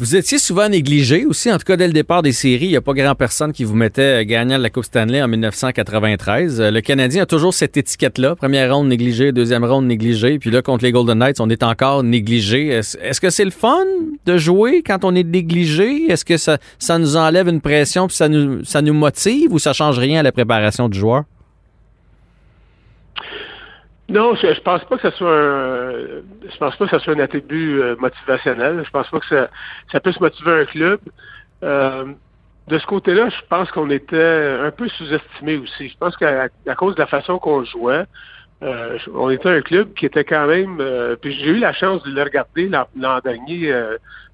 [0.00, 2.66] Vous étiez souvent négligé aussi, en tout cas dès le départ des séries.
[2.66, 5.26] Il n'y a pas grand personne qui vous mettait gagnant de la Coupe Stanley en
[5.26, 6.60] 1993.
[6.60, 8.36] Euh, le Canadien a toujours cette étiquette-là.
[8.36, 10.38] Première ronde négligée, deuxième ronde négligée.
[10.38, 12.68] Puis là, contre les Golden Knights, on est encore négligé.
[12.68, 13.84] Est-ce que c'est le fun
[14.24, 16.04] de jouer quand on est négligé?
[16.08, 19.58] Est-ce que ça, ça nous enlève une pression puis ça nous, ça nous motive ou
[19.58, 21.24] ça change rien à la préparation du joueur?
[24.08, 25.92] Non, je, je pense pas que ce soit un,
[26.50, 28.82] je pense pas que ce soit un attribut euh, motivationnel.
[28.84, 29.50] Je pense pas que ça,
[29.92, 31.00] ça puisse motiver un club.
[31.62, 32.06] Euh,
[32.68, 35.90] de ce côté-là, je pense qu'on était un peu sous-estimé aussi.
[35.90, 38.04] Je pense qu'à cause de la façon qu'on jouait,
[38.62, 40.82] euh, on était un club qui était quand même.
[41.20, 43.72] puis j'ai eu la chance de le regarder l'an dernier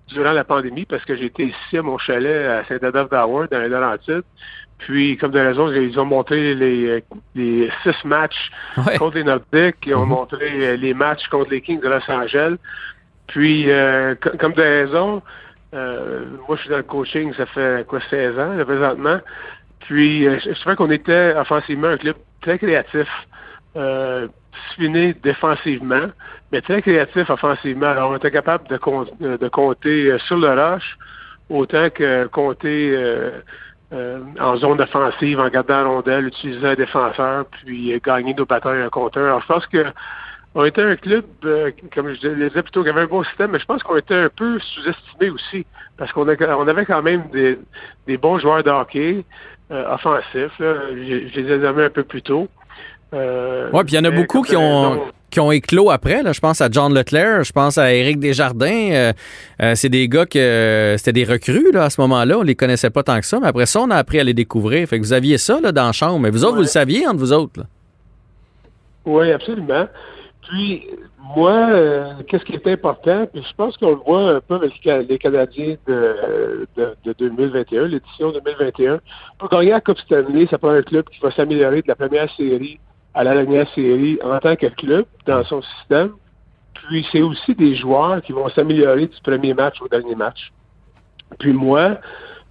[0.09, 3.69] durant la pandémie parce que j'étais ici à mon chalet à Saint-Adolphe d'Howard dans les
[3.69, 4.25] Laurentides.
[4.85, 7.03] Puis, comme de raison, ils ont montré les,
[7.35, 8.51] les six matchs
[8.99, 10.11] contre les Nordiques, ils ont mhm.
[10.11, 12.57] montré les matchs contre les Kings de Los Angeles.
[13.27, 15.23] Puis, euh, comme de raison,
[15.75, 19.20] euh, moi, je suis dans le coaching, ça fait quoi, 16 ans, là, présentement.
[19.81, 23.09] Puis, euh, je trouvais qu'on était offensivement un club très créatif,
[23.77, 26.09] euh, discipliné défensivement,
[26.53, 27.87] mais très créatif offensivement.
[27.87, 30.99] Alors, on était capable de, de compter sur le rush,
[31.49, 32.94] autant que compter
[33.92, 38.47] euh, en zone offensive, en gardant la rondelle, utiliser un défenseur, puis euh, gagner nos
[38.47, 39.27] batailles en compteur.
[39.27, 39.85] Alors, je pense que
[40.55, 43.59] on était un club, euh, comme je disais plutôt, qui avait un bon système, mais
[43.59, 45.66] je pense qu'on était un peu sous-estimé aussi,
[45.99, 47.25] parce qu'on on avait quand même
[48.07, 49.25] des, bons joueurs de hockey
[49.70, 50.53] offensifs.
[50.59, 52.49] Je, les ai nommés un peu plus tôt.
[53.12, 56.23] oui, puis il y en a beaucoup qui ont qui ont éclos après.
[56.23, 56.33] Là.
[56.33, 58.90] Je pense à John Leclerc, je pense à Éric Desjardins.
[58.92, 59.12] Euh,
[59.61, 62.38] euh, c'est des gars que euh, c'était des recrues là, à ce moment-là.
[62.38, 64.33] On les connaissait pas tant que ça, mais après ça, on a appris à les
[64.33, 64.88] découvrir.
[64.88, 67.07] Fait que vous aviez ça là, dans la chambre, mais vous autres, vous le saviez
[67.09, 67.64] entre vous autres.
[69.05, 69.88] Oui, absolument.
[70.49, 70.87] Puis,
[71.37, 73.27] moi, euh, qu'est-ce qui est important?
[73.33, 78.31] Puis je pense qu'on le voit un peu avec les Canadiens de, de, 2021, l'édition
[78.31, 79.01] 2021.
[79.40, 82.33] Pour gagner la Coupe Stanley, ça prend un club qui va s'améliorer de la première
[82.37, 82.79] série
[83.14, 86.12] à la dernière série en tant que club dans son système.
[86.74, 90.53] Puis c'est aussi des joueurs qui vont s'améliorer du premier match au dernier match.
[91.38, 91.98] Puis moi,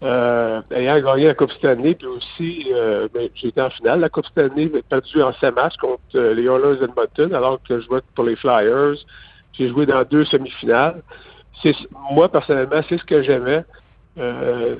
[0.01, 3.99] euh, ayant gagné la Coupe Stanley, puis aussi, euh, ben, j'ai été en finale.
[3.99, 7.85] La Coupe Stanley, perdu en 5 matchs contre euh, les Oilers d'Edmonton, alors que je
[7.85, 8.95] jouais pour les Flyers.
[9.53, 11.01] J'ai joué dans deux semi-finales.
[11.61, 11.75] C'est,
[12.11, 13.63] moi, personnellement, c'est ce que j'aimais
[14.17, 14.75] euh,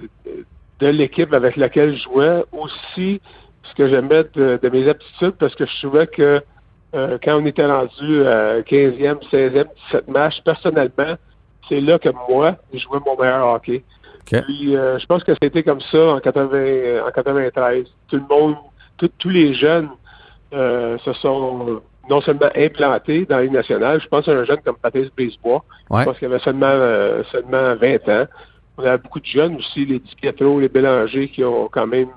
[0.80, 2.44] de l'équipe avec laquelle je jouais.
[2.52, 3.22] Aussi,
[3.70, 6.42] ce que j'aimais de, mes aptitudes, parce que je trouvais que
[6.94, 11.16] quand on était rendu à 15e, 16e, 17 matchs, personnellement,
[11.70, 13.84] c'est là que moi, je jouais mon meilleur hockey.
[14.26, 17.86] Puis, euh, je pense que c'était comme ça en, 80, en 93.
[18.10, 18.56] Tout le monde,
[18.98, 19.90] tous les jeunes
[20.54, 24.02] euh, se sont non seulement implantés dans les nationale.
[24.02, 25.64] Je pense à un jeune comme Patrice Brisebois.
[25.92, 28.28] Je pense qu'il avait seulement, euh, seulement 20 ans.
[28.78, 32.10] On a beaucoup de jeunes aussi, les Di Pietro, les Bélanger, qui ont quand même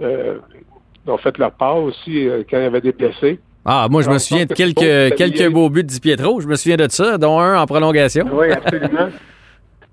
[0.00, 3.40] ont fait leur part aussi quand il y avait des blessés.
[3.68, 6.40] Ah, moi, je me souviens de quelques, quelques beaux buts de Di Pietro.
[6.40, 8.24] Je me souviens de ça, dont un en prolongation.
[8.32, 9.08] Oui, absolument.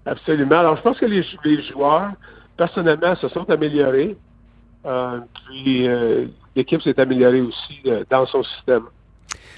[0.06, 0.60] Absolument.
[0.60, 1.24] Alors, je pense que les,
[1.72, 2.12] joueurs,
[2.58, 4.18] personnellement, se sont améliorés.
[4.86, 8.84] Euh, puis, euh, l'équipe s'est améliorée aussi euh, dans son système.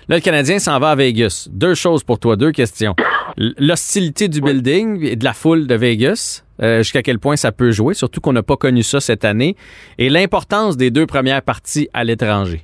[0.07, 1.47] Là, le Canadien s'en va à Vegas.
[1.51, 2.95] Deux choses pour toi, deux questions.
[3.37, 7.93] L'hostilité du building et de la foule de Vegas, jusqu'à quel point ça peut jouer,
[7.93, 9.55] surtout qu'on n'a pas connu ça cette année,
[9.97, 12.63] et l'importance des deux premières parties à l'étranger.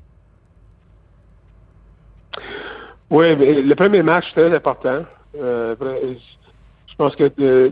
[3.10, 5.04] Oui, mais le premier match, très important
[7.02, 7.70] pense que euh,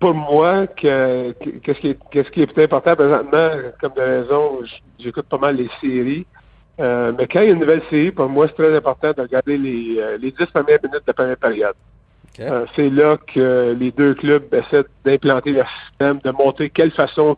[0.00, 3.50] pour moi, qu'est-ce qui, est, qui est plus important présentement,
[3.80, 4.58] comme de raison,
[4.98, 6.26] j'écoute pas mal les séries.
[6.80, 9.22] Euh, mais quand il y a une nouvelle série, pour moi, c'est très important de
[9.22, 11.74] regarder les, euh, les 10 premières minutes de la première période.
[12.74, 17.36] c'est là que les deux clubs essaient d'implanter leur système, de montrer quelle façon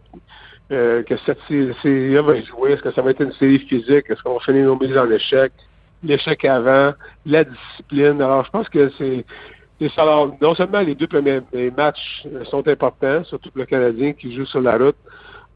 [0.71, 2.73] que cette série-là va jouer.
[2.73, 4.07] Est-ce que ça va être une série physique?
[4.09, 5.53] Est-ce qu'on va finir nos mises en échec?
[6.03, 6.95] L'échec avant,
[7.27, 8.23] la discipline.
[8.23, 9.25] Alors, je pense que c'est
[9.97, 11.41] alors, non seulement les deux premiers
[11.77, 14.97] matchs euh, sont importants, surtout pour le Canadien qui joue sur la route,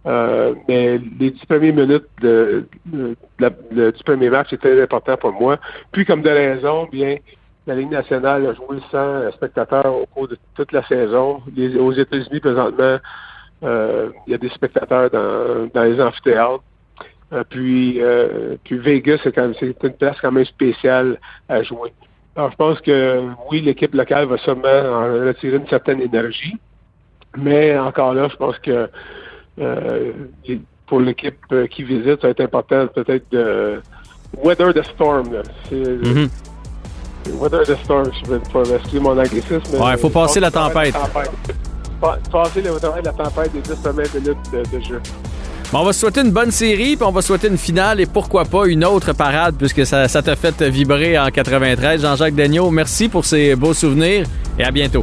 [0.07, 5.59] euh, mais les dix premières minutes de, du premier match c'est très important pour moi.
[5.92, 7.16] Puis, comme de raison, bien,
[7.66, 11.42] la Ligue nationale a joué sans spectateurs au cours de toute la saison.
[11.81, 12.99] aux États-Unis, présentement,
[13.64, 16.62] euh, il y a des spectateurs dans, dans les amphithéâtres.
[17.51, 18.01] puis,
[18.64, 21.92] puis Vegas, c'est, une place quand même spéciale à jouer.
[22.37, 26.55] Alors, je pense que oui, l'équipe locale va sûrement en retirer une certaine énergie,
[27.35, 28.87] mais encore là, je pense que euh,
[30.87, 33.81] pour l'équipe euh, qui visite, ça va être important peut-être de
[34.42, 35.29] weather the storm.
[35.69, 36.29] C'est, mm-hmm.
[37.40, 39.81] Weather the storm, je vais pas excusez mon anglicisme.
[39.81, 40.95] Ouais, il faut passer la tempête.
[42.31, 45.01] Passer la tempête des 10 premières minutes de, de jeu
[45.73, 48.66] on va souhaiter une bonne série, puis on va souhaiter une finale et pourquoi pas
[48.66, 52.03] une autre parade, puisque ça, t'a fait vibrer en 93.
[52.03, 54.27] Jean-Jacques Daigneault, merci pour ces beaux souvenirs
[54.59, 55.03] et à bientôt.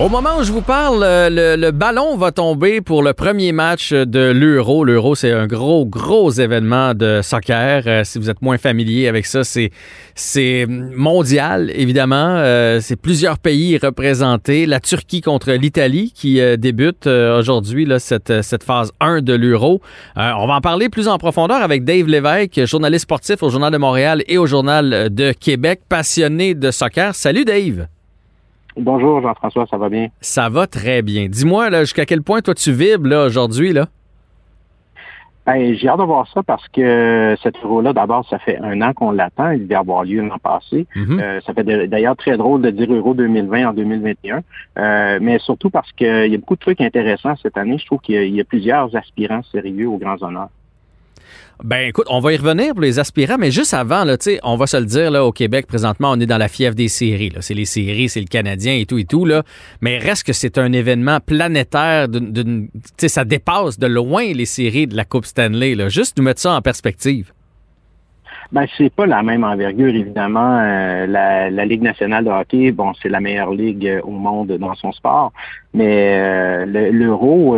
[0.00, 3.92] Au moment où je vous parle, euh, le, ballon va tomber pour le premier match
[3.92, 4.82] de l'Euro.
[4.82, 7.82] L'Euro, c'est un gros, gros événement de soccer.
[7.86, 12.36] Euh, si vous êtes moins familier avec ça, c'est mondial, évidemment.
[12.38, 14.64] Euh, c'est plusieurs pays représentés.
[14.64, 19.82] La Turquie contre l'Italie qui débute aujourd'hui cette, cette phase 1 de l'Euro.
[20.16, 23.76] on va en parler plus en profondeur avec Dave Lévesque, journaliste sportif au Journal de
[23.76, 27.14] Montréal et au Journal de Québec, passionné de soccer.
[27.14, 27.86] Salut Dave!
[28.80, 30.08] Bonjour Jean-François, ça va bien?
[30.20, 31.28] Ça va très bien.
[31.28, 33.86] Dis-moi jusqu'à quel point toi tu vibres là, aujourd'hui là?
[35.58, 39.10] j'ai hâte de voir ça parce que cet euro-là, d'abord, ça fait un an qu'on
[39.10, 39.50] l'attend.
[39.50, 40.86] Il devait avoir lieu l'an passé.
[40.94, 41.20] Mm-hmm.
[41.20, 44.42] Euh, ça fait d'ailleurs très drôle de dire Euro 2020 en 2021.
[44.78, 47.78] Euh, mais surtout parce qu'il y a beaucoup de trucs intéressants cette année.
[47.78, 50.50] Je trouve qu'il y, a plusieurs aspirants sérieux aux grands honneurs.
[51.62, 54.04] Ben écoute, on va y revenir pour les aspirants, mais juste avant,
[54.42, 56.88] on va se le dire, là, au Québec, présentement, on est dans la fièvre des
[56.88, 57.32] séries.
[57.40, 59.26] C'est les séries, c'est le Canadien et tout et tout.
[59.26, 59.42] Là.
[59.80, 62.06] Mais reste que c'est un événement planétaire.
[62.98, 65.76] ça dépasse de loin les séries de la Coupe Stanley.
[65.90, 67.32] Juste nous mettre ça en perspective.
[68.52, 70.58] Ben, c'est pas la même envergure, évidemment.
[70.58, 74.48] Euh, la, la, Ligue nationale de hockey, bon, c'est la meilleure ligue euh, au monde
[74.58, 75.32] dans son sport.
[75.72, 77.56] Mais euh, l'euro,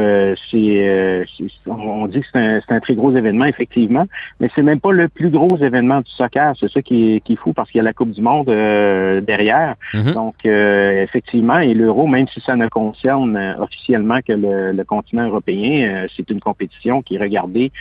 [0.50, 1.24] c'est,
[1.66, 4.06] on dit que c'est un, un, très gros événement, effectivement,
[4.38, 6.54] mais c'est même pas le plus gros événement du soccer.
[6.58, 8.46] C'est ça qui est, qui est fou parce qu'il y a la Coupe du Monde
[8.46, 9.76] derrière.
[9.94, 10.12] Mm-hmm.
[10.12, 16.06] Donc, effectivement, et l'euro, même si ça ne concerne officiellement que le, le continent européen,
[16.14, 17.72] c'est une compétition qui est regardée,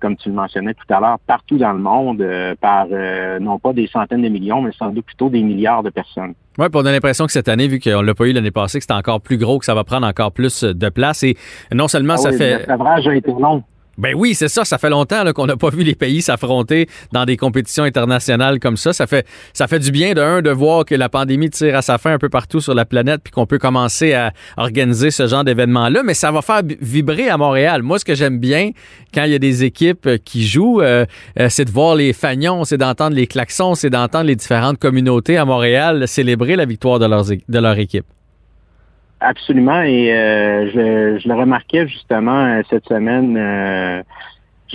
[0.00, 2.26] comme tu le mentionnais tout à l'heure, partout dans le monde
[2.60, 5.90] par euh, non pas des centaines de millions, mais sans doute plutôt des milliards de
[5.90, 6.34] personnes.
[6.58, 8.78] Oui, on a l'impression que cette année, vu qu'on ne l'a pas eu l'année passée,
[8.78, 11.22] que c'est encore plus gros, que ça va prendre encore plus de place.
[11.24, 11.36] Et
[11.72, 12.64] non seulement ah ça fait.
[12.66, 13.64] Le a été long.
[13.98, 14.64] Ben oui, c'est ça.
[14.64, 18.76] Ça fait longtemps qu'on n'a pas vu les pays s'affronter dans des compétitions internationales comme
[18.76, 18.92] ça.
[18.92, 21.98] Ça fait, ça fait du bien, de de voir que la pandémie tire à sa
[21.98, 25.44] fin un peu partout sur la planète, puis qu'on peut commencer à organiser ce genre
[25.44, 26.02] d'événement-là.
[26.02, 27.82] Mais ça va faire vibrer à Montréal.
[27.82, 28.70] Moi, ce que j'aime bien
[29.12, 31.04] quand il y a des équipes qui jouent, euh,
[31.38, 35.36] euh, c'est de voir les fagnons, c'est d'entendre les klaxons, c'est d'entendre les différentes communautés
[35.36, 38.06] à Montréal célébrer la victoire de, de leur équipe.
[39.24, 43.38] Absolument, et euh, je, je, le remarquais justement euh, cette semaine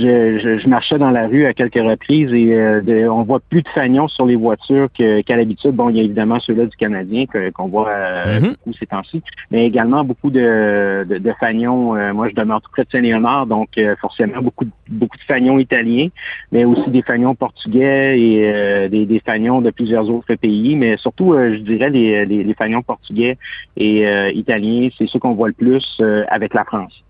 [0.01, 3.67] euh, je, marchais dans la rue à quelques reprises et euh, on voit plus de
[3.69, 5.71] fagnons sur les voitures qu'à l'habitude.
[5.71, 8.49] Bon, il y a évidemment ceux-là du Canadien qu'on voit euh, mhm.
[8.49, 11.95] beaucoup ces temps-ci, mais également beaucoup de, de, fagnons.
[11.95, 15.59] Euh, moi, je demeure tout près de Saint-Léonard, donc forcément beaucoup de, beaucoup de fagnons
[15.59, 16.09] italiens,
[16.51, 21.33] mais aussi des fagnons portugais et des, des fagnons de plusieurs autres pays, mais surtout,
[21.33, 23.37] je dirais, les, les, les, fagnons portugais
[23.77, 24.03] et
[24.37, 27.03] italiens, c'est ceux qu'on voit le plus avec la France.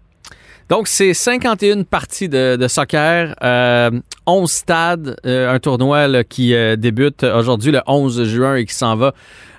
[0.69, 3.89] Donc, c'est 51 parties de, soccer, euh,
[4.27, 8.95] 11 stades, euh, un tournoi qui euh, débute aujourd'hui le 11 juin et qui s'en
[8.95, 9.13] va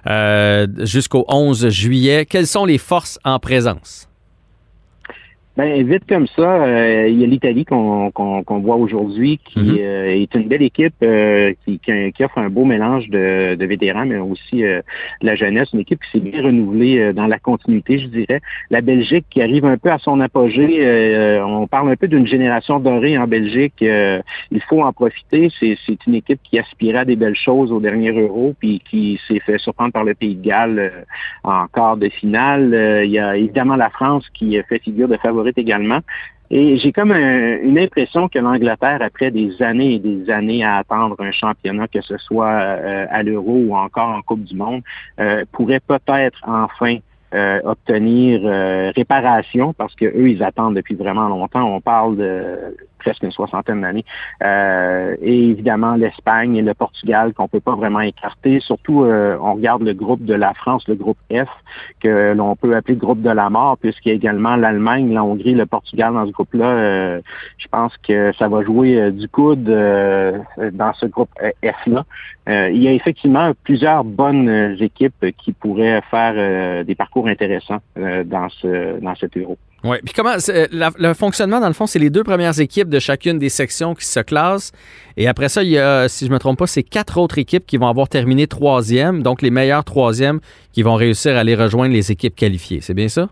[0.06, 2.26] euh, jusqu'au 11 juillet.
[2.26, 4.09] Quelles sont les forces en présence?
[5.56, 8.12] Ben, vite comme ça, euh, il y a l'Italie qu'on
[8.62, 9.76] voit aujourd'hui, qui mhm.
[9.80, 14.06] euh, est une belle équipe euh, qui, qui, offre un beau mélange de, de vétérans,
[14.06, 14.82] mais aussi de
[15.22, 15.70] la jeunesse.
[15.72, 18.40] Une équipe qui s'est bien renouvelée dans la continuité, je dirais.
[18.70, 21.40] La Belgique qui arrive un peu à son apogée.
[21.44, 23.74] on parle un peu d'une génération dorée en Belgique.
[23.80, 25.50] il faut en profiter.
[25.58, 29.40] C'est une équipe qui aspirait à des belles choses au dernier Euro, puis qui s'est
[29.40, 30.92] fait surprendre par le Pays de Galles
[31.42, 33.02] en quart de finale.
[33.04, 36.00] il y a évidemment la France qui fait figure de favori également.
[36.52, 41.14] Et j'ai comme une impression que l'Angleterre, après des années et des années à attendre
[41.20, 44.82] un championnat, que ce soit euh, à l'Euro ou encore en Coupe du Monde,
[45.20, 46.96] euh, pourrait peut-être enfin
[47.34, 48.40] euh, obtenir
[48.96, 51.72] réparation parce que eux ils attendent depuis vraiment longtemps.
[51.72, 54.04] On parle de presque une soixantaine d'années.
[54.42, 58.60] Euh, et évidemment, l'Espagne et le Portugal qu'on peut pas vraiment écarter.
[58.60, 61.48] Surtout, euh, on regarde le groupe de la France, le groupe F,
[62.00, 65.24] que l'on peut appeler le groupe de la mort, puisqu'il y a également l'Allemagne, la
[65.24, 66.66] Hongrie, le Portugal dans ce groupe-là.
[66.66, 67.20] Euh,
[67.58, 71.30] je pense que ça va jouer du coude dans ce groupe
[71.64, 72.04] F-là.
[72.68, 79.00] il y a effectivement plusieurs bonnes équipes qui pourraient faire des parcours intéressants dans ce
[79.00, 79.56] dans cet Euro.
[79.84, 79.96] Oui.
[80.04, 83.48] Puis comment le fonctionnement, dans le fond, c'est les deux premières équipes de chacune des
[83.48, 84.72] sections qui se classent.
[85.16, 87.66] Et après ça, il y a, si je me trompe pas, c'est quatre autres équipes
[87.66, 89.22] qui vont avoir terminé troisième.
[89.22, 90.40] Donc, les meilleurs troisièmes
[90.72, 92.80] qui vont réussir à aller rejoindre les équipes qualifiées.
[92.82, 93.30] C'est bien ça?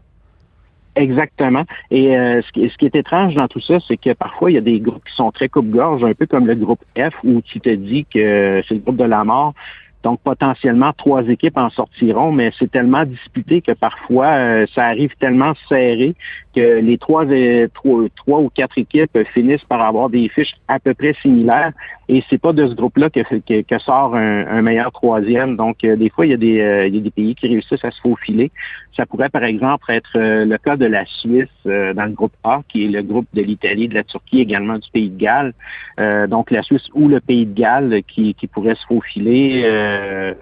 [0.96, 1.64] Exactement.
[1.90, 4.54] Et euh, ce, qui, ce, qui, est étrange dans tout ça, c'est que parfois, il
[4.54, 7.40] y a des groupes qui sont très coupe-gorge, un peu comme le groupe F, où
[7.40, 9.54] tu te dis que c'est le groupe de la mort.
[10.02, 15.10] Donc, potentiellement, trois équipes en sortiront, mais c'est tellement disputé que parfois, euh, ça arrive
[15.18, 16.14] tellement serré
[16.58, 20.78] que les trois, euh, trois, trois, ou quatre équipes finissent par avoir des fiches à
[20.78, 21.72] peu près similaires.
[22.08, 23.20] Et c'est pas de ce groupe-là que,
[23.62, 25.56] que, sort un, meilleur troisième.
[25.56, 27.84] Donc, euh, des fois, il y, a des, il y a des pays qui réussissent
[27.84, 28.50] à se faufiler.
[28.96, 32.86] Ça pourrait, par exemple, être le cas de la Suisse dans le groupe A, qui
[32.86, 35.52] est le groupe de l'Italie, de la Turquie, également du Pays de Galles.
[36.28, 40.34] donc, la Suisse ou le Pays de Galles qui, qui pourrait se faufiler euh,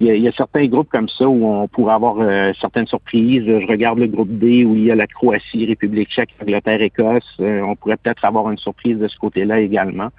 [0.00, 3.42] il y, a, certains groupes comme ça où on pourrait avoir euh, certaines surprises.
[3.44, 7.24] Je regarde le groupe D où il y a la Croatie, République tchèque, Angleterre, Écosse.
[7.40, 10.10] Euh, on pourrait peut-être avoir une surprise de ce côté-là également.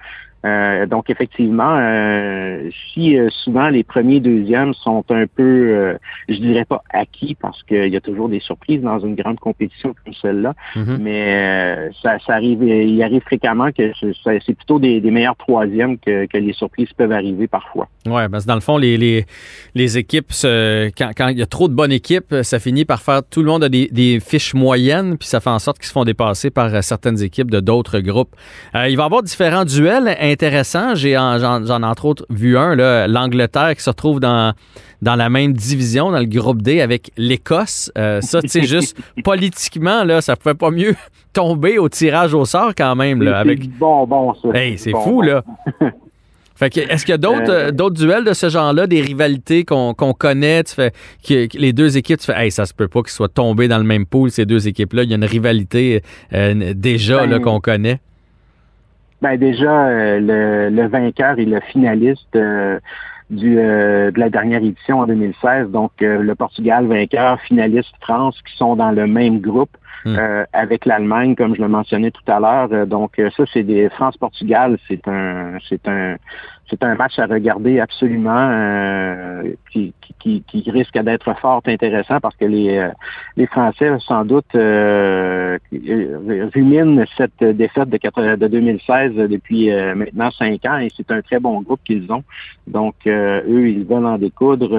[0.44, 5.98] Euh, donc effectivement, euh, si euh, souvent les premiers, deuxièmes sont un peu,
[6.28, 9.94] je dirais pas acquis parce qu'il y a toujours des surprises dans une grande compétition
[10.04, 10.98] comme celle-là, mhm.
[11.00, 16.52] mais ça, ça, arrive, il arrive fréquemment que c'est plutôt des, meilleurs troisièmes que, les
[16.52, 17.88] surprises peuvent arriver parfois.
[18.06, 19.26] Ouais, parce que dans le fond, les, les,
[19.74, 23.22] les équipes, quand, quand, il y a trop de bonnes équipes, ça finit par faire
[23.22, 25.92] tout le monde a des, des fiches moyennes, puis ça fait en sorte qu'ils se
[25.92, 28.34] font dépasser par certaines équipes de d'autres groupes.
[28.74, 30.94] il va y avoir différents duels intéressant.
[30.94, 32.74] J'ai j'en, ai entre autres vu un,
[33.06, 34.54] l'Angleterre qui se retrouve dans,
[35.02, 37.90] dans la même division, dans le groupe D avec l'Écosse.
[37.96, 40.94] Euh, ça, tu sais, juste politiquement, là, ça pouvait pas mieux
[41.32, 43.22] tomber au tirage au sort quand même.
[43.22, 43.68] Là, avec...
[43.78, 44.48] Bon, bon, ça.
[44.76, 45.42] c'est fou, là.
[46.56, 49.64] Fait que, est-ce qu'il y a d'autres, euh, d'autres duels de ce genre-là, des rivalités
[49.64, 50.62] qu'on, connaît?
[50.62, 50.92] Tu fais,
[51.26, 53.78] que, les deux équipes, tu fais, hey, ça se peut pas qu'ils soient tombés dans
[53.78, 55.04] le même pool, ces deux équipes-là.
[55.04, 57.98] Il y a une rivalité déjà là, ben, qu'on connaît.
[59.22, 62.36] Ben déjà, le, le, vainqueur et le finaliste
[63.30, 65.70] du, de la dernière édition en 2016.
[65.70, 69.76] Donc, le Portugal vainqueur, finaliste France, qui sont dans le même groupe.
[70.04, 70.16] Hmm.
[70.18, 72.68] Euh, avec l'Allemagne, comme je le mentionnais tout à l'heure.
[72.72, 76.16] Euh, donc euh, ça, c'est des France-Portugal, c'est un c'est un
[76.70, 82.36] c'est un match à regarder absolument euh, qui, qui, qui, risque d'être fort intéressant parce
[82.36, 82.90] que les, euh,
[83.36, 85.58] les Français, sans doute, euh,
[86.54, 91.40] ruminent cette défaite de, de 2016 depuis euh, maintenant cinq ans et c'est un très
[91.40, 92.22] bon groupe qu'ils ont.
[92.66, 94.70] Donc, eux, ils veulent en découdre.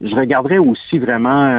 [0.00, 1.50] je regarderai aussi vraiment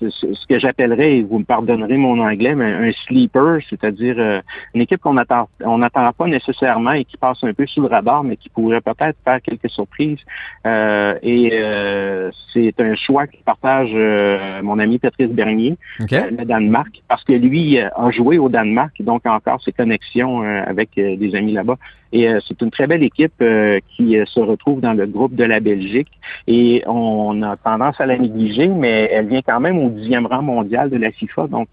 [0.00, 4.42] ce, ce, que j'appellerais, et vous me pardonnerez mon anglais, mais un sleeper, c'est-à-dire
[4.74, 7.88] une équipe qu'on attend on n'attend pas nécessairement et qui passe un peu sous le
[7.88, 10.18] radar, mais qui pourrait peut-être faire quelques surprises.
[10.66, 17.02] Euh, et euh, c'est un choix que partage euh, mon ami Patrice Bernier, le Danemark,
[17.08, 21.78] parce que lui a joué au Danemark, donc encore ses connexions avec des amis là-bas.
[22.12, 25.34] Et euh, c'est une très belle équipe euh, qui euh, se retrouve dans le groupe
[25.34, 26.08] de la Belgique.
[26.46, 30.42] Et on a tendance à la négliger, mais elle vient quand même au dixième rang
[30.42, 31.68] mondial de la FIFA, donc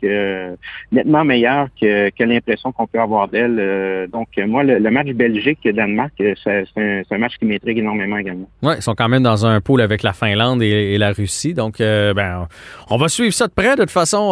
[0.91, 4.07] nettement meilleure que, que l'impression qu'on peut avoir d'elle.
[4.11, 6.13] donc moi, le, match Belgique-Danemark,
[6.43, 8.49] c'est un, match qui m'intrigue énormément également.
[8.61, 11.53] Oui, ils sont quand même dans un pôle avec la Finlande et, la Russie.
[11.53, 12.47] Donc, ben,
[12.89, 13.75] on va suivre ça de près.
[13.75, 14.31] De toute façon,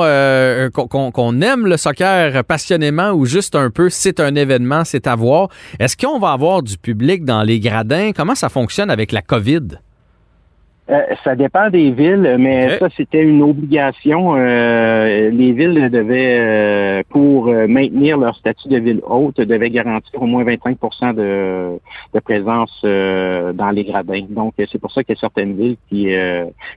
[0.74, 5.50] qu'on aime le soccer passionnément ou juste un peu, c'est un événement, c'est à voir.
[5.80, 8.12] Est-ce est-ce qu'on va avoir du public dans les gradins?
[8.16, 9.80] Comment ça fonctionne avec la COVID?
[10.90, 14.36] Euh, ça dépend des villes, mais ça, c'était une obligation.
[14.38, 20.26] Euh, les villes devaient, euh, pour maintenir leur statut de ville haute, devaient garantir au
[20.26, 20.78] moins 25
[21.16, 21.80] de,
[22.14, 24.26] de présence dans les gradins.
[24.30, 26.10] Donc, c'est pour ça qu'il y a certaines villes qui,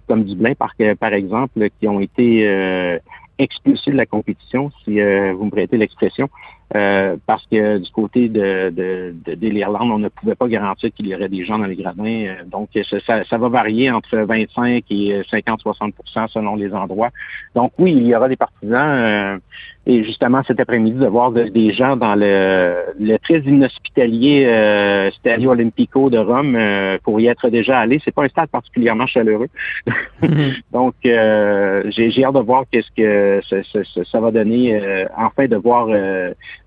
[0.08, 2.98] comme Dublin, par, par exemple, qui ont été
[3.38, 6.28] expulsées de la compétition, si vous me prêtez l'expression,
[6.76, 11.08] euh, parce que du côté de, de, de, l'Irlande, on ne pouvait pas garantir qu'il
[11.08, 12.04] y aurait des gens dans les gradins.
[12.04, 12.68] Euh, donc,
[13.06, 17.10] ça, ça, va varier entre 25 et 50-60% selon les endroits.
[17.56, 19.40] Donc, oui, il y aura des partisans.
[19.88, 25.10] Euh, et justement, cet après-midi, de voir des gens dans le, le très inhospitalier euh,
[25.12, 26.58] Stadio Olimpico de Rome
[27.02, 28.00] pour y être déjà allé.
[28.04, 29.48] C'est pas un stade particulièrement chaleureux.
[30.72, 34.78] Donc, j'ai hâte de voir qu'est-ce que ça, ça, va donner.
[35.16, 35.88] enfin, de voir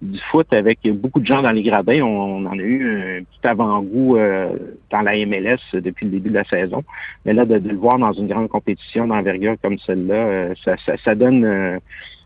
[0.01, 2.01] du foot avec beaucoup de gens dans les gradins.
[2.01, 4.49] On, en a eu un petit avant-goût euh,
[4.91, 6.84] dans la MLS depuis le début de la saison.
[7.26, 11.16] Mais là, de, le voir dans une grande compétition d'envergure comme celle-là, euh, ça, ça,
[11.16, 11.80] donne...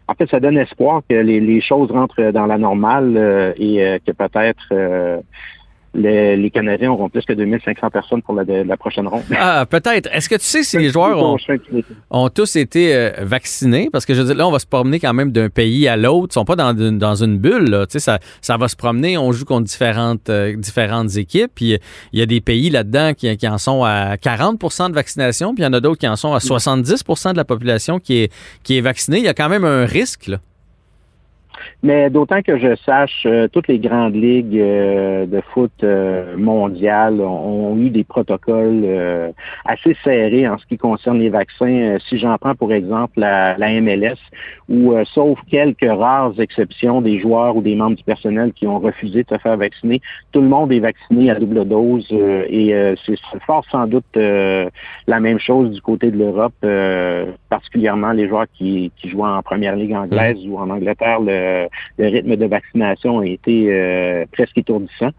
[0.08, 4.00] Euh, en fait, ça donne espoir que les, les choses rentrent dans la normale et
[4.06, 4.74] que peut-être
[5.94, 9.24] les, Canadiens auront plus que 2500 personnes pour la, prochaine ronde.
[9.36, 10.10] Ah, peut-être.
[10.14, 11.38] Est-ce que tu sais si les joueurs
[12.10, 13.90] ont, tous été euh, vaccinés?
[13.92, 15.98] Parce que je veux dire, là, on va se promener quand même d'un pays à
[15.98, 16.28] l'autre.
[16.32, 17.70] Ils sont pas dans une, dans une bulle.
[17.70, 17.86] Là.
[17.86, 19.18] Tu sais, ça, ça va se promener.
[19.18, 21.52] On joue contre différentes, euh, différentes équipes.
[21.54, 21.78] Puis
[22.14, 25.54] il y a des pays là-dedans qui, qui en sont à 40% de vaccination.
[25.54, 28.24] Puis il y en a d'autres qui en sont à 70% de la population qui
[28.24, 28.34] est,
[28.64, 29.18] qui est vaccinée.
[29.18, 30.28] Il y a quand même un risque.
[30.28, 30.38] Là.
[31.84, 37.22] Mais d'autant que je sache, euh, toutes les grandes ligues euh, de foot euh, mondiales
[37.22, 38.86] ont, eu des protocoles
[39.66, 41.98] assez serrés en ce qui concerne les vaccins.
[42.08, 44.18] si j'en prends pour exemple la, la MLS,
[44.68, 49.24] où sauf quelques rares exceptions des joueurs ou des membres du personnel qui ont refusé
[49.24, 50.02] de se faire vacciner,
[50.32, 52.74] tout le monde est vacciné à double dose et
[53.06, 56.56] c'est fort sans doute la même chose du côté de l'Europe,
[57.50, 61.20] particulièrement les joueurs qui, qui jouent en première ligue anglaise ou en Angleterre.
[61.20, 61.47] Le,
[61.98, 65.12] le rythme de vaccination a été euh, presque étourdissant.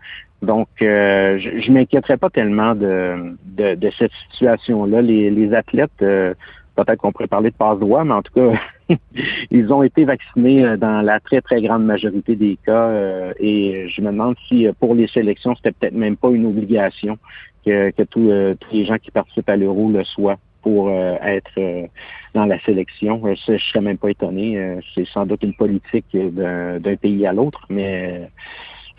[0.43, 5.03] Donc, euh, je ne m'inquiéterais pas tellement de, de, cette situation-là.
[5.03, 6.33] Les, athlètes, euh,
[6.77, 8.53] peut-être qu'on pourrait parler de passe-doigt, mais en tout cas,
[9.51, 12.93] ils ont été vaccinés dans la très, très grande majorité des cas.
[13.41, 17.19] et je me demande si pour les sélections, c'était peut-être même pas une obligation
[17.67, 18.31] que, que tous
[18.71, 20.39] les gens qui participent à l'euro le soient
[20.69, 21.87] pour euh, être euh,
[22.35, 23.23] dans la sélection.
[23.25, 24.79] Euh, je ne serais même pas étonné.
[24.95, 28.31] c'est sans doute une politique d'un pays à l'autre, mais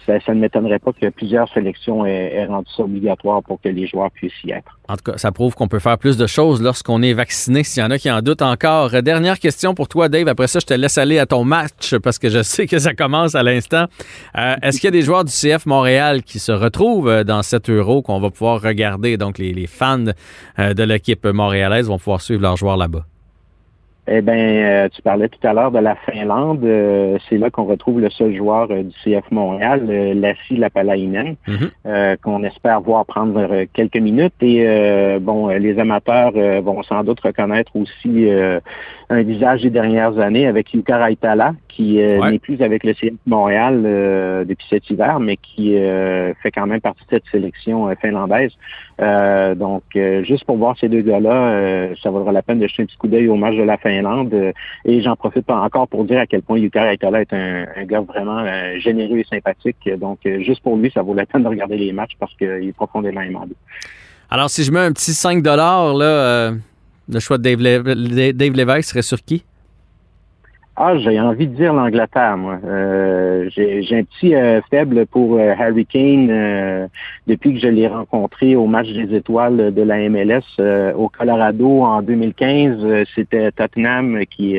[0.05, 4.11] ça, ne m'étonnerait pas que plusieurs sélections aient, rendu ça obligatoire pour que les joueurs
[4.11, 4.79] puissent y être.
[4.87, 7.83] En tout cas, ça prouve qu'on peut faire plus de choses lorsqu'on est vacciné, s'il
[7.83, 8.89] y en a qui en doutent encore.
[9.01, 10.27] Dernière question pour toi, Dave.
[10.27, 12.93] Après ça, je te laisse aller à ton match parce que je sais que ça
[12.93, 13.85] commence à l'instant.
[14.35, 18.01] Est-ce qu'il y a des joueurs du CF Montréal qui se retrouvent dans cet euro
[18.01, 19.17] qu'on va pouvoir regarder?
[19.17, 20.05] Donc, les fans
[20.57, 23.05] de l'équipe montréalaise vont pouvoir suivre leurs joueurs là-bas.
[24.11, 26.65] Eh bien, tu parlais tout à l'heure de la Finlande.
[27.29, 29.85] c'est là qu'on retrouve le seul joueur du CF Montréal,
[30.15, 32.17] Lassi Lapalainen, mm-hmm.
[32.17, 34.33] qu'on espère voir prendre quelques minutes.
[34.41, 36.31] Et bon, les amateurs
[36.63, 38.27] vont sans doute reconnaître aussi
[39.11, 43.83] un visage des dernières années avec Yuka Raitala, qui n'est plus avec le CF Montréal
[44.47, 45.75] depuis cet hiver, mais qui
[46.41, 48.53] fait quand même partie de cette sélection finlandaise.
[49.55, 49.83] donc,
[50.23, 53.07] juste pour voir ces deux gars-là, ça vaudra la peine de jeter un petit coup
[53.07, 53.98] d'œil au match de la Finlande.
[54.85, 58.45] Et j'en profite encore pour dire à quel point Yuka Raitala est un, gars vraiment
[58.77, 59.89] généreux et sympathique.
[59.97, 62.75] Donc, juste pour lui, ça vaut la peine de regarder les matchs parce qu'il est
[62.75, 63.53] profondément aimable.
[64.31, 66.51] Alors, si je mets un petit 5 là, euh,
[67.07, 69.43] le choix de Dave, Dave Lévesque serait sur qui?
[70.81, 72.57] Ah, j'ai envie de dire l'Angleterre, moi.
[72.63, 76.89] Euh, j'ai un petit euh, faible pour euh, Harry Kane
[77.27, 80.45] depuis que je l'ai rencontré au match des étoiles de la MLS
[80.95, 83.05] au Colorado en 2015.
[83.13, 84.55] C'était Tottenham qui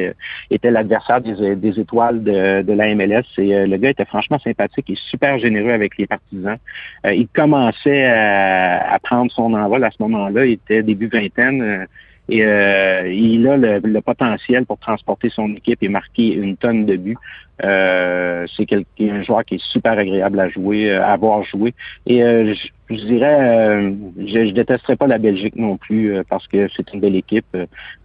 [0.51, 3.25] était l'adversaire des, étoiles de, de, la MLS.
[3.39, 6.59] Et le gars était franchement sympathique et super généreux avec les partisans.
[7.07, 10.45] il commençait à, à, prendre son envol à ce moment-là.
[10.45, 11.87] Il était début vingtaine.
[12.31, 16.97] Et euh, il a le, potentiel pour transporter son équipe et marquer une tonne de
[16.97, 17.17] buts.
[17.63, 21.75] Euh, c'est un joueur qui est super agréable à jouer, euh, à avoir joué.
[22.07, 27.01] Et je, dirais, je, je détesterais pas la Belgique non plus parce que c'est une
[27.01, 27.57] belle équipe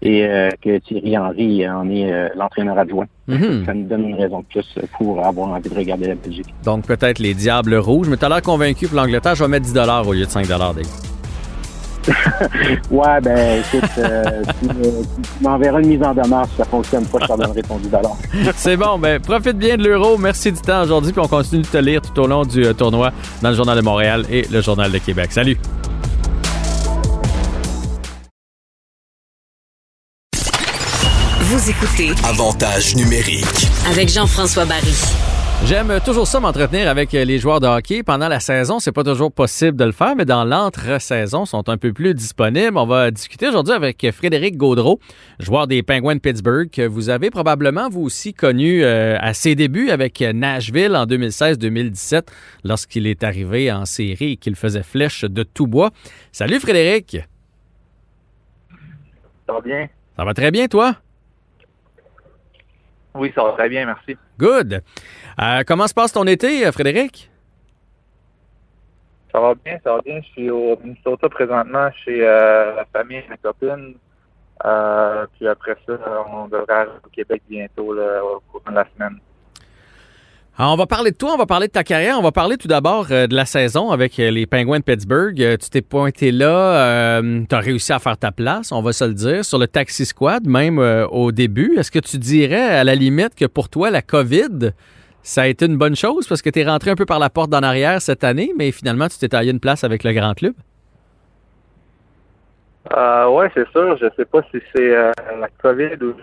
[0.02, 0.28] et
[0.62, 3.08] que Thierry Henry en est l'entraîneur adjoint.
[3.30, 3.66] Mm-hmm.
[3.66, 6.54] Ça nous donne une raison de plus pour avoir envie de regarder la Belgique.
[6.64, 9.66] Donc peut-être les Diables rouges, mais tu as l'air convaincu pour l'Angleterre, je vais mettre
[9.66, 11.15] 10 au lieu de 5 Dave.
[12.92, 17.28] ouais, ben écoute, euh, tu, m'enverras une mise en demeure si ça fonctionne pas, je
[17.28, 17.90] t'en donnerai ton 10
[18.56, 20.18] C'est bon, ben profite bien de l'euro.
[20.18, 22.74] Merci du temps aujourd'hui, puis on continue de te lire tout au long du euh,
[22.74, 25.32] tournoi dans le Journal de Montréal et le Journal de Québec.
[25.32, 25.58] Salut!
[31.42, 34.96] Vous écoutez Avantage numérique avec Jean-François Barry.
[35.64, 38.04] J'aime toujours ça m'entretenir avec les joueurs de hockey.
[38.04, 41.78] Pendant la saison, c'est pas toujours possible de le faire, mais dans l'entre-saison, sont un
[41.78, 42.78] peu plus disponibles.
[42.78, 45.00] On va discuter aujourd'hui avec Frédéric Gaudreau,
[45.40, 49.56] joueur des Penguins de Pittsburgh, que vous avez probablement vous aussi connu euh, à ses
[49.56, 52.28] débuts avec Nashville en 2016-2017,
[52.64, 55.90] lorsqu'il est arrivé en série et qu'il faisait flèche de tout bois.
[56.32, 57.18] Salut Frédéric.
[59.48, 59.88] Ça va bien?
[60.16, 60.96] Ça va très bien, toi?
[63.16, 64.16] Oui, ça va très bien, merci.
[64.38, 64.82] Good.
[65.42, 67.30] Euh, comment se passe ton été, euh, Frédéric?
[69.32, 70.22] Ça va bien, ça va bien.
[70.22, 73.96] Je suis au Minnesota présentement chez euh, la famille et ma copine.
[75.34, 75.98] puis après ça,
[76.34, 79.20] on devrait arriver au Québec bientôt au cours de la semaine.
[80.58, 82.56] Ah, on va parler de toi, on va parler de ta carrière, on va parler
[82.56, 85.42] tout d'abord euh, de la saison avec euh, les Penguins de Pittsburgh.
[85.42, 89.04] Euh, tu t'es pointé là, tu as réussi à faire ta place, on va se
[89.04, 91.76] le dire, sur le taxi squad, même au début.
[91.78, 94.72] Est-ce que tu dirais à la limite que pour toi, la COVID,
[95.24, 97.30] ça a été une bonne chose parce que tu es rentré un peu par la
[97.30, 100.36] porte d'en arrière cette année, mais finalement, tu t'es taillé une place avec le grand
[100.36, 100.54] club?
[102.96, 103.98] oui, c'est sûr.
[103.98, 106.14] Je sais pas si c'est la COVID ou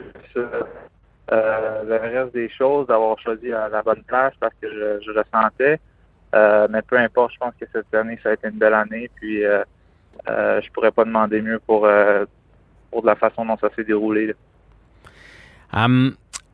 [1.31, 5.79] euh, le reste des choses, d'avoir choisi la, bonne place parce que je, le sentais.
[6.35, 9.11] Euh, mais peu importe, je pense que cette année, ça a été une belle année.
[9.15, 9.63] Puis euh,
[10.29, 11.89] euh je pourrais pas demander mieux pour,
[12.91, 14.35] pour de la façon dont ça s'est déroulé.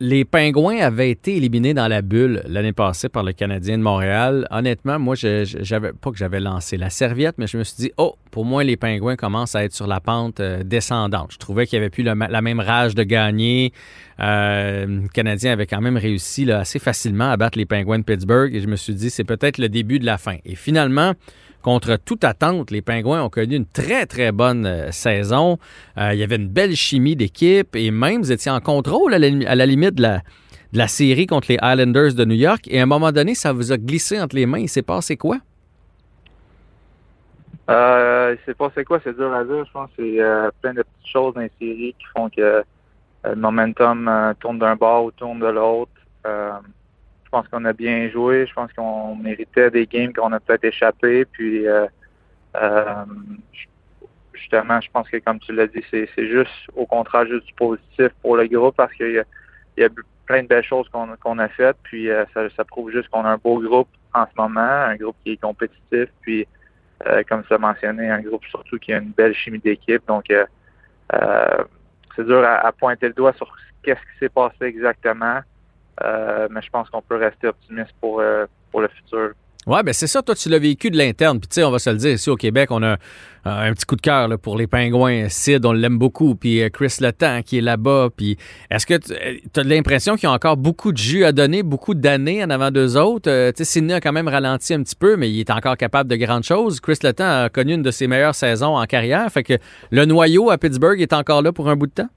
[0.01, 4.46] Les Pingouins avaient été éliminés dans la bulle l'année passée par le Canadien de Montréal.
[4.51, 8.14] Honnêtement, moi, j'avais pas que j'avais lancé la serviette, mais je me suis dit, oh,
[8.30, 11.32] pour moi, les Pingouins commencent à être sur la pente euh, descendante.
[11.32, 13.72] Je trouvais qu'il n'y avait plus la même rage de gagner.
[14.20, 18.55] Euh, le Canadien avait quand même réussi assez facilement à battre les Pingouins de Pittsburgh
[18.55, 20.36] et je me suis dit, c'est peut-être le début de la fin.
[20.44, 21.14] Et finalement,
[21.62, 25.59] Contre toute attente, les Pingouins ont connu une très, très bonne euh, saison.
[25.98, 29.18] Euh, il y avait une belle chimie d'équipe et même vous étiez en contrôle à
[29.18, 30.20] la, limite de la,
[30.72, 32.68] de série contre les Islanders de New York.
[32.68, 34.61] Et à un moment donné, ça vous a glissé entre les mains.
[34.61, 35.38] Il s'est passé quoi?
[37.70, 39.00] Euh, il s'est passé quoi?
[39.02, 39.64] C'est dur à dire.
[39.66, 42.62] Je pense que c'est euh, plein de petites choses dans les séries qui font que
[43.24, 45.90] le momentum tourne d'un bord ou tourne de l'autre.
[47.29, 48.47] Je pense qu'on a bien joué.
[48.47, 51.26] Je pense qu'on méritait des games qu'on a peut-être échappé.
[51.26, 51.87] Puis euh,
[52.57, 53.05] euh,
[54.33, 58.09] justement, je pense que comme tu l'as dit, c'est, juste au contraire juste du positif
[58.22, 59.22] pour le groupe parce qu'il
[59.76, 59.89] y a,
[60.24, 61.76] plein de belles choses qu'on, a faites.
[61.83, 64.97] Puis euh, ça, ça, prouve juste qu'on a un beau groupe en ce moment, un
[64.97, 66.09] groupe qui est compétitif.
[66.22, 66.47] Puis
[67.29, 70.03] comme tu l'as mentionné, un groupe surtout qui a une belle chimie d'équipe.
[70.09, 70.33] Donc
[72.16, 75.41] c'est dur à, à, pointer le doigt sur qu'est-ce qui s'est passé exactement.
[76.05, 79.30] Euh, mais je pense qu'on peut rester optimiste pour, euh, le futur.
[79.66, 80.22] Oui, ben c'est ça.
[80.22, 81.40] Toi, tu l'as vécu de l'interne.
[81.40, 82.96] Puis, tu sais, on va se le dire, ici au Québec, on a
[83.44, 85.28] un, petit coup de cœur pour les pingouins.
[85.28, 86.36] Sid, on l'aime beaucoup.
[86.36, 88.09] Puis, euh, Chris Letang qui est là-bas.
[88.16, 88.38] Puis,
[88.70, 92.42] est-ce que tu as l'impression qu'ils ont encore beaucoup de jus à donner, beaucoup d'années
[92.42, 93.51] en avant d'eux autres?
[93.51, 96.16] Tu Sidney a quand même ralenti un petit peu, mais il est encore capable de
[96.16, 96.80] grandes choses.
[96.80, 99.30] Chris Letang a connu une de ses meilleures saisons en carrière.
[99.30, 99.55] Fait que
[99.90, 102.09] le noyau à Pittsburgh est encore là pour un bout de temps?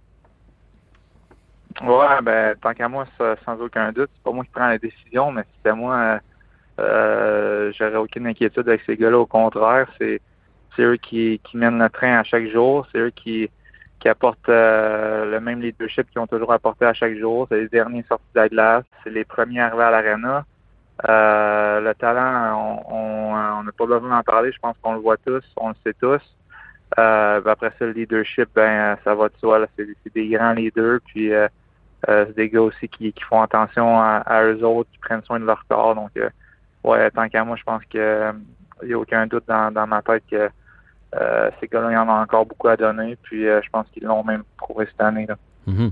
[1.82, 5.32] Ouais, ben, tant qu'à moi, sans aucun doute, c'est pas moi qui prends la décision,
[5.32, 6.20] mais c'était moi
[6.80, 9.20] euh, J'aurais aucune inquiétude avec ces gars-là.
[9.20, 10.20] Au contraire, c'est
[10.80, 12.88] eux qui, qui mènent le train à chaque jour.
[12.92, 13.50] C'est eux qui,
[14.00, 17.48] qui apportent euh, le même leadership qu'ils ont toujours apporté à chaque jour.
[17.50, 18.86] C'est les derniers sortis de la glace.
[19.04, 20.46] C'est les premiers arrivés à l'arena.
[21.08, 24.52] Euh, le talent, on n'a pas besoin d'en parler.
[24.52, 26.22] Je pense qu'on le voit tous, on le sait tous.
[27.00, 29.66] Euh, après ça, le leadership, ben ça va de soi.
[29.78, 31.00] C'est des grands leaders.
[31.06, 31.32] Puis
[32.10, 35.46] euh, c'est des gars aussi qui, font attention à, eux autres, qui prennent soin de
[35.46, 35.96] leur corps.
[35.96, 36.12] Donc
[36.84, 38.34] ouais, tant qu'à moi, je pense que
[38.84, 40.50] il n'y a aucun doute dans, ma tête que
[41.16, 43.18] euh, ces gars-là, il y en a encore beaucoup à donner.
[43.22, 45.26] Puis euh, je pense qu'ils l'ont même prouvé cette année.
[45.28, 45.36] Là.
[45.68, 45.92] Mm-hmm.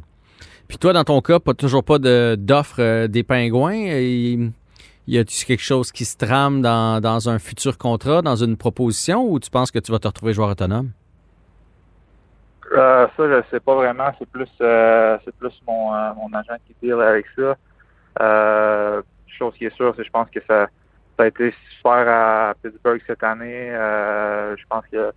[0.67, 3.73] Puis toi, dans ton cas, pas toujours pas d'offre euh, des pingouins.
[3.75, 9.39] Y a-t-il quelque chose qui se trame dans, un futur contrat, dans une proposition, ou
[9.39, 10.91] tu penses que tu vas te retrouver joueur autonome?
[12.75, 14.11] Ça, je sais pas vraiment.
[14.17, 19.01] C'est plus c'est plus mon, mon agent qui deal avec ça.
[19.27, 20.67] chose qui est sûre, c'est je pense que ça
[21.19, 23.71] ça a été super à Pittsburgh cette année.
[23.71, 25.11] Euh, je pense que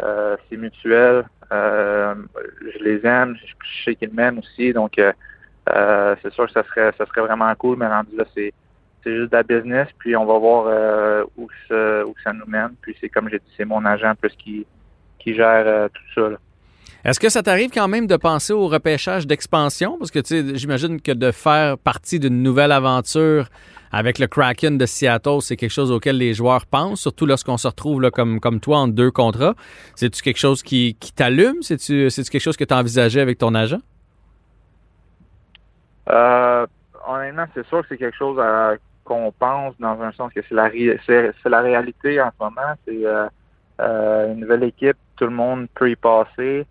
[0.00, 1.24] euh, c'est mutuel.
[1.52, 2.14] Euh,
[2.62, 3.36] je les aime.
[3.36, 4.72] Je, sais qu'ils m'aiment aussi.
[4.72, 7.76] Donc, c'est sûr que ça serait, ça serait vraiment cool.
[7.76, 8.54] Mais rendu là, c'est,
[9.04, 9.88] c'est juste de la business.
[9.98, 12.74] Puis, on va voir où, ça, où ça nous mène.
[12.80, 14.66] Puis, c'est comme j'ai dit, c'est mon agent plus qui,
[15.18, 16.38] qui gère tout ça.
[17.04, 19.98] Est-ce que ça t'arrive quand même de penser au repêchage d'expansion?
[19.98, 20.20] Parce que
[20.54, 23.48] j'imagine que de faire partie d'une nouvelle aventure
[23.90, 27.68] avec le Kraken de Seattle, c'est quelque chose auquel les joueurs pensent, surtout lorsqu'on se
[27.68, 29.54] retrouve comme, toi en deux contrats.
[29.94, 31.60] C'est-tu quelque chose qui, t'allume?
[31.60, 33.80] C'est-tu quelque chose que tu envisagé avec ton agent?
[36.08, 36.66] Euh,
[37.06, 38.40] honnêtement, c'est sûr que c'est quelque chose
[39.04, 42.74] qu'on pense dans un sens que c'est la, réalité en ce moment.
[42.86, 43.28] C'est euh, euh,
[43.82, 46.66] une nouvelle équipe, tout le monde peut y passer.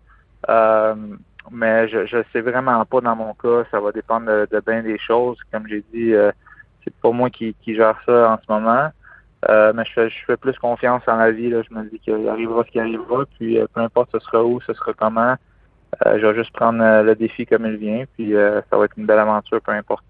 [1.50, 3.64] mais je ne sais vraiment pas dans mon cas.
[3.70, 5.38] Ça va dépendre de, de bien des choses.
[5.52, 6.14] Comme j'ai dit,
[6.84, 8.90] c'est pas moi qui, gère ça en ce moment.
[9.48, 11.50] Euh, mais je fais, je fais plus confiance en la vie.
[11.50, 11.62] Là.
[11.68, 13.24] Je me dis qu'il arrivera ce qui arrivera.
[13.38, 15.34] Puis euh, peu importe ce sera où, ce sera comment.
[16.06, 18.04] Euh, je vais juste prendre le défi comme il vient.
[18.16, 20.04] Puis ça va être une belle aventure, peu importe.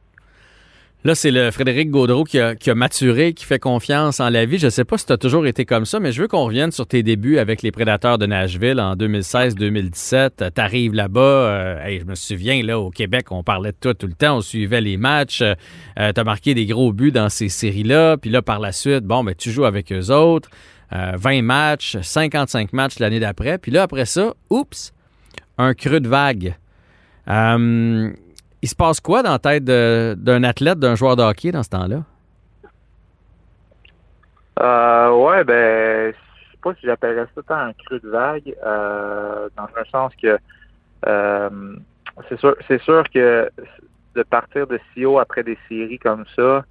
[1.04, 4.58] Là, c'est le Frédéric Gaudreau qui a, maturé, qui fait confiance en la vie.
[4.58, 6.44] Je ne sais pas si tu as toujours été comme ça, mais je veux qu'on
[6.44, 10.52] revienne sur tes débuts avec les Prédateurs de Nashville en 2016-2017.
[10.54, 11.20] Tu arrives là-bas.
[11.20, 14.36] Euh, je me souviens, là, au Québec, on parlait de toi tout le temps.
[14.36, 15.42] On suivait les matchs.
[15.42, 18.16] Euh, tu as marqué des gros buts dans ces séries-là.
[18.16, 20.50] Puis là, par la suite, bon, ben, tu joues avec eux autres.
[20.92, 23.58] 20 euh, matchs, 55 matchs l'année d'après.
[23.58, 24.92] Puis là, après ça, oups,
[25.58, 26.54] un creux de vague
[28.62, 31.70] il se passe quoi dans la tête d'un athlète, d'un joueur de hockey dans ce
[31.70, 32.02] temps-là?
[34.60, 39.48] Euh, ouais, ben, je sais pas si j'appellerais ça tant un creux de vague, euh,
[39.56, 40.38] dans un sens que
[41.06, 41.76] euh,
[42.28, 43.50] c'est sûr, c'est sûr que
[44.14, 46.64] de partir de si haut après des séries comme ça,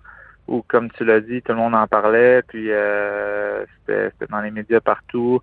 [0.47, 4.51] où comme tu l'as dit, tout le monde en parlait, puis euh, c'était dans les
[4.51, 5.41] médias partout.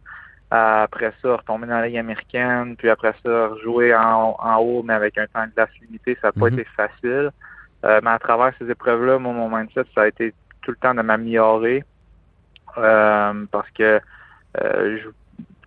[0.51, 5.19] Après ça, retomber dans la Ligue américaine, puis après ça, rejouer en, haut, mais avec
[5.19, 6.61] un temps de glace limité, ça n'a pas mhm.
[6.61, 7.31] été facile.
[7.85, 10.33] Euh, mais à travers ces épreuves-là, mon mindset, ça a été
[10.63, 11.85] tout le temps de m'améliorer.
[12.77, 14.01] Euh, parce que
[14.61, 14.99] euh,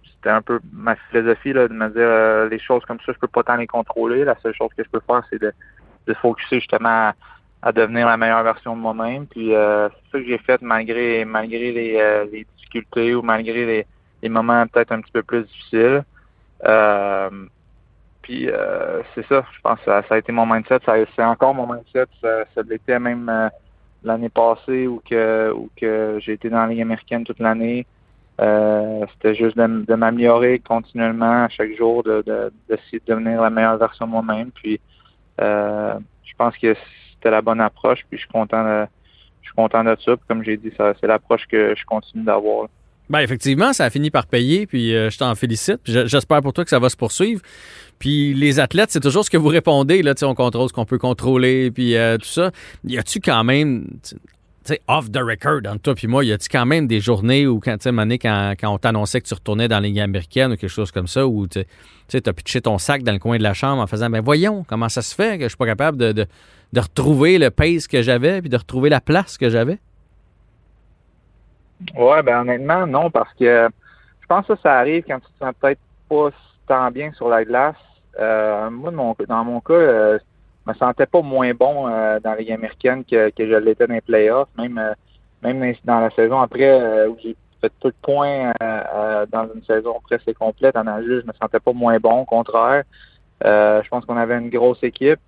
[0.03, 3.27] c'était un peu ma philosophie là, de me dire les choses comme ça, je peux
[3.27, 4.23] pas tant les contrôler.
[4.23, 5.53] La seule chose que je peux faire, c'est de,
[6.07, 7.13] de focuser justement
[7.61, 9.27] à, devenir la meilleure version de moi-même.
[9.27, 13.87] Puis c'est ça que j'ai fait malgré malgré les, les difficultés ou malgré les
[14.21, 16.03] des moments peut-être un petit peu plus difficiles.
[16.65, 17.29] Euh,
[18.21, 20.79] puis euh, c'est ça, je pense que ça, a été mon mindset.
[21.15, 22.05] c'est encore mon mindset.
[22.21, 23.49] Ça, l'était même euh,
[24.03, 27.85] l'année passée où que où que j'ai été dans la Ligue américaine toute l'année.
[28.37, 32.23] c'était juste de, m'améliorer continuellement à chaque jour, de,
[32.69, 34.51] d'essayer de, devenir la meilleure version de moi-même.
[34.51, 34.79] Puis
[35.39, 36.75] je pense que
[37.13, 38.05] c'était la bonne approche.
[38.09, 38.85] Puis je suis content de,
[39.41, 40.15] je suis content de ça.
[40.15, 42.67] Puis comme j'ai dit, c'est l'approche que je continue d'avoir.
[43.11, 45.81] Ben effectivement, ça a fini par payer, puis euh, je t'en félicite.
[45.83, 47.41] J'espère pour toi que ça va se poursuivre.
[47.99, 50.01] Puis les athlètes, c'est toujours ce que vous répondez.
[50.01, 52.51] Là, on contrôle ce qu'on peut contrôler, puis euh, tout ça.
[52.85, 54.15] Y a-tu quand même, tu
[54.63, 57.59] sais, off the record entre toi puis moi, y a-tu quand même des journées où,
[57.59, 61.07] quand, quand, quand on t'annonçait que tu retournais dans les américaine ou quelque chose comme
[61.07, 61.59] ça, où tu
[62.13, 64.87] as pitché ton sac dans le coin de la chambre en faisant, ben voyons, comment
[64.87, 66.27] ça se fait que je suis pas capable de, de,
[66.71, 69.79] de retrouver le pace que j'avais, puis de retrouver la place que j'avais?
[71.95, 73.69] Ouais, ben honnêtement, non, parce que
[74.21, 76.29] je pense que ça arrive quand tu te sens peut-être pas
[76.67, 77.75] tant bien sur la glace.
[78.19, 78.91] Euh, moi,
[79.27, 80.19] dans mon cas, euh,
[80.65, 83.93] je me sentais pas moins bon euh, dans les américaines que, que je l'étais dans
[83.93, 84.79] les playoffs, même
[85.41, 88.53] même dans la saison après où j'ai fait peu de points
[89.31, 92.83] dans une saison presque complète en nage, je me sentais pas moins bon, au contraire.
[93.43, 95.19] je pense qu'on avait une grosse équipe.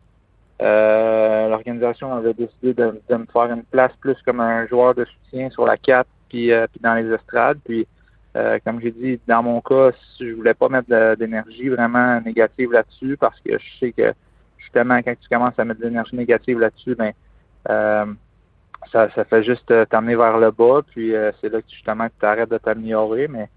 [0.60, 5.50] L'organisation avait décidé de, de, me faire une place plus comme un joueur de soutien
[5.50, 7.60] sur la 4 puis, puis dans les estrades.
[7.64, 7.88] Puis
[8.36, 13.16] euh, comme j'ai dit, dans mon cas, je voulais pas mettre d'énergie vraiment négative là-dessus
[13.18, 14.14] parce que je sais que
[14.58, 17.12] justement, quand tu commences à mettre de l'énergie négative là-dessus, ben
[17.70, 18.06] euh,
[18.92, 22.50] ça, fait juste t'amener vers le bas, puis euh, c'est là que justement tu arrêtes
[22.50, 23.28] de t'améliorer.
[23.28, 23.50] Mais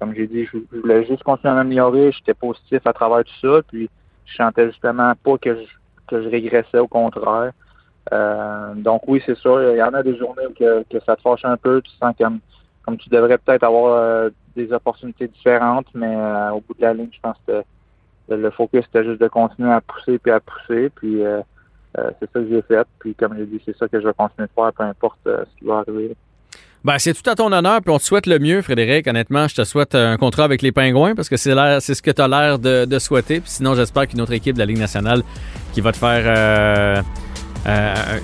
[0.00, 3.60] comme j'ai dit, je, voulais juste continuer à m'améliorer, j'étais positif à travers tout ça,
[3.68, 3.90] puis
[4.24, 5.68] je sentais justement pas que je,
[6.08, 7.52] que je régressais, au contraire.
[8.10, 11.44] Donc oui, c'est sûr, il y en a des journées que, que ça te fâche
[11.44, 12.40] un peu, tu sens comme
[12.86, 16.94] comme tu devrais peut-être avoir euh, des opportunités différentes, mais euh, au bout de la
[16.94, 17.62] ligne, je pense que
[18.28, 21.42] le focus c'était juste de continuer à pousser puis à pousser, puis euh,
[21.94, 22.86] c'est ça que j'ai fait.
[23.00, 25.58] Puis comme j'ai dit, c'est ça que je vais continuer de faire, peu importe ce
[25.58, 26.16] qui va arriver.
[26.84, 29.08] Ben, c'est tout à ton honneur, puis on te souhaite le mieux, Frédéric.
[29.08, 31.50] Honnêtement, je te souhaite un contrat avec les Pingouins parce que c'est
[31.80, 33.40] ce que tu as l'air de, de, souhaiter.
[33.40, 35.22] Puis sinon, j'espère qu'une autre équipe de la Ligue nationale
[35.72, 37.02] qui va te faire euh,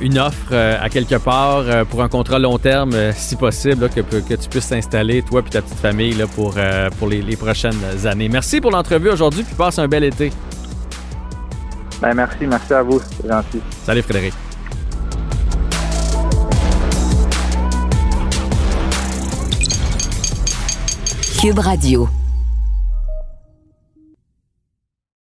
[0.00, 4.00] une offre euh, à quelque part euh, pour un contrat long terme, si possible, que,
[4.00, 6.54] que, tu puisses t'installer, toi et ta petite famille, là, pour,
[6.98, 7.74] pour les, les, prochaines
[8.04, 8.28] années.
[8.28, 10.32] Merci pour l'entrevue aujourd'hui, puis passe un bel été.
[12.00, 13.60] Ben, merci, merci à vous, c'est gentil.
[13.84, 14.34] Salut Frédéric.
[21.40, 22.21] Cube Radio.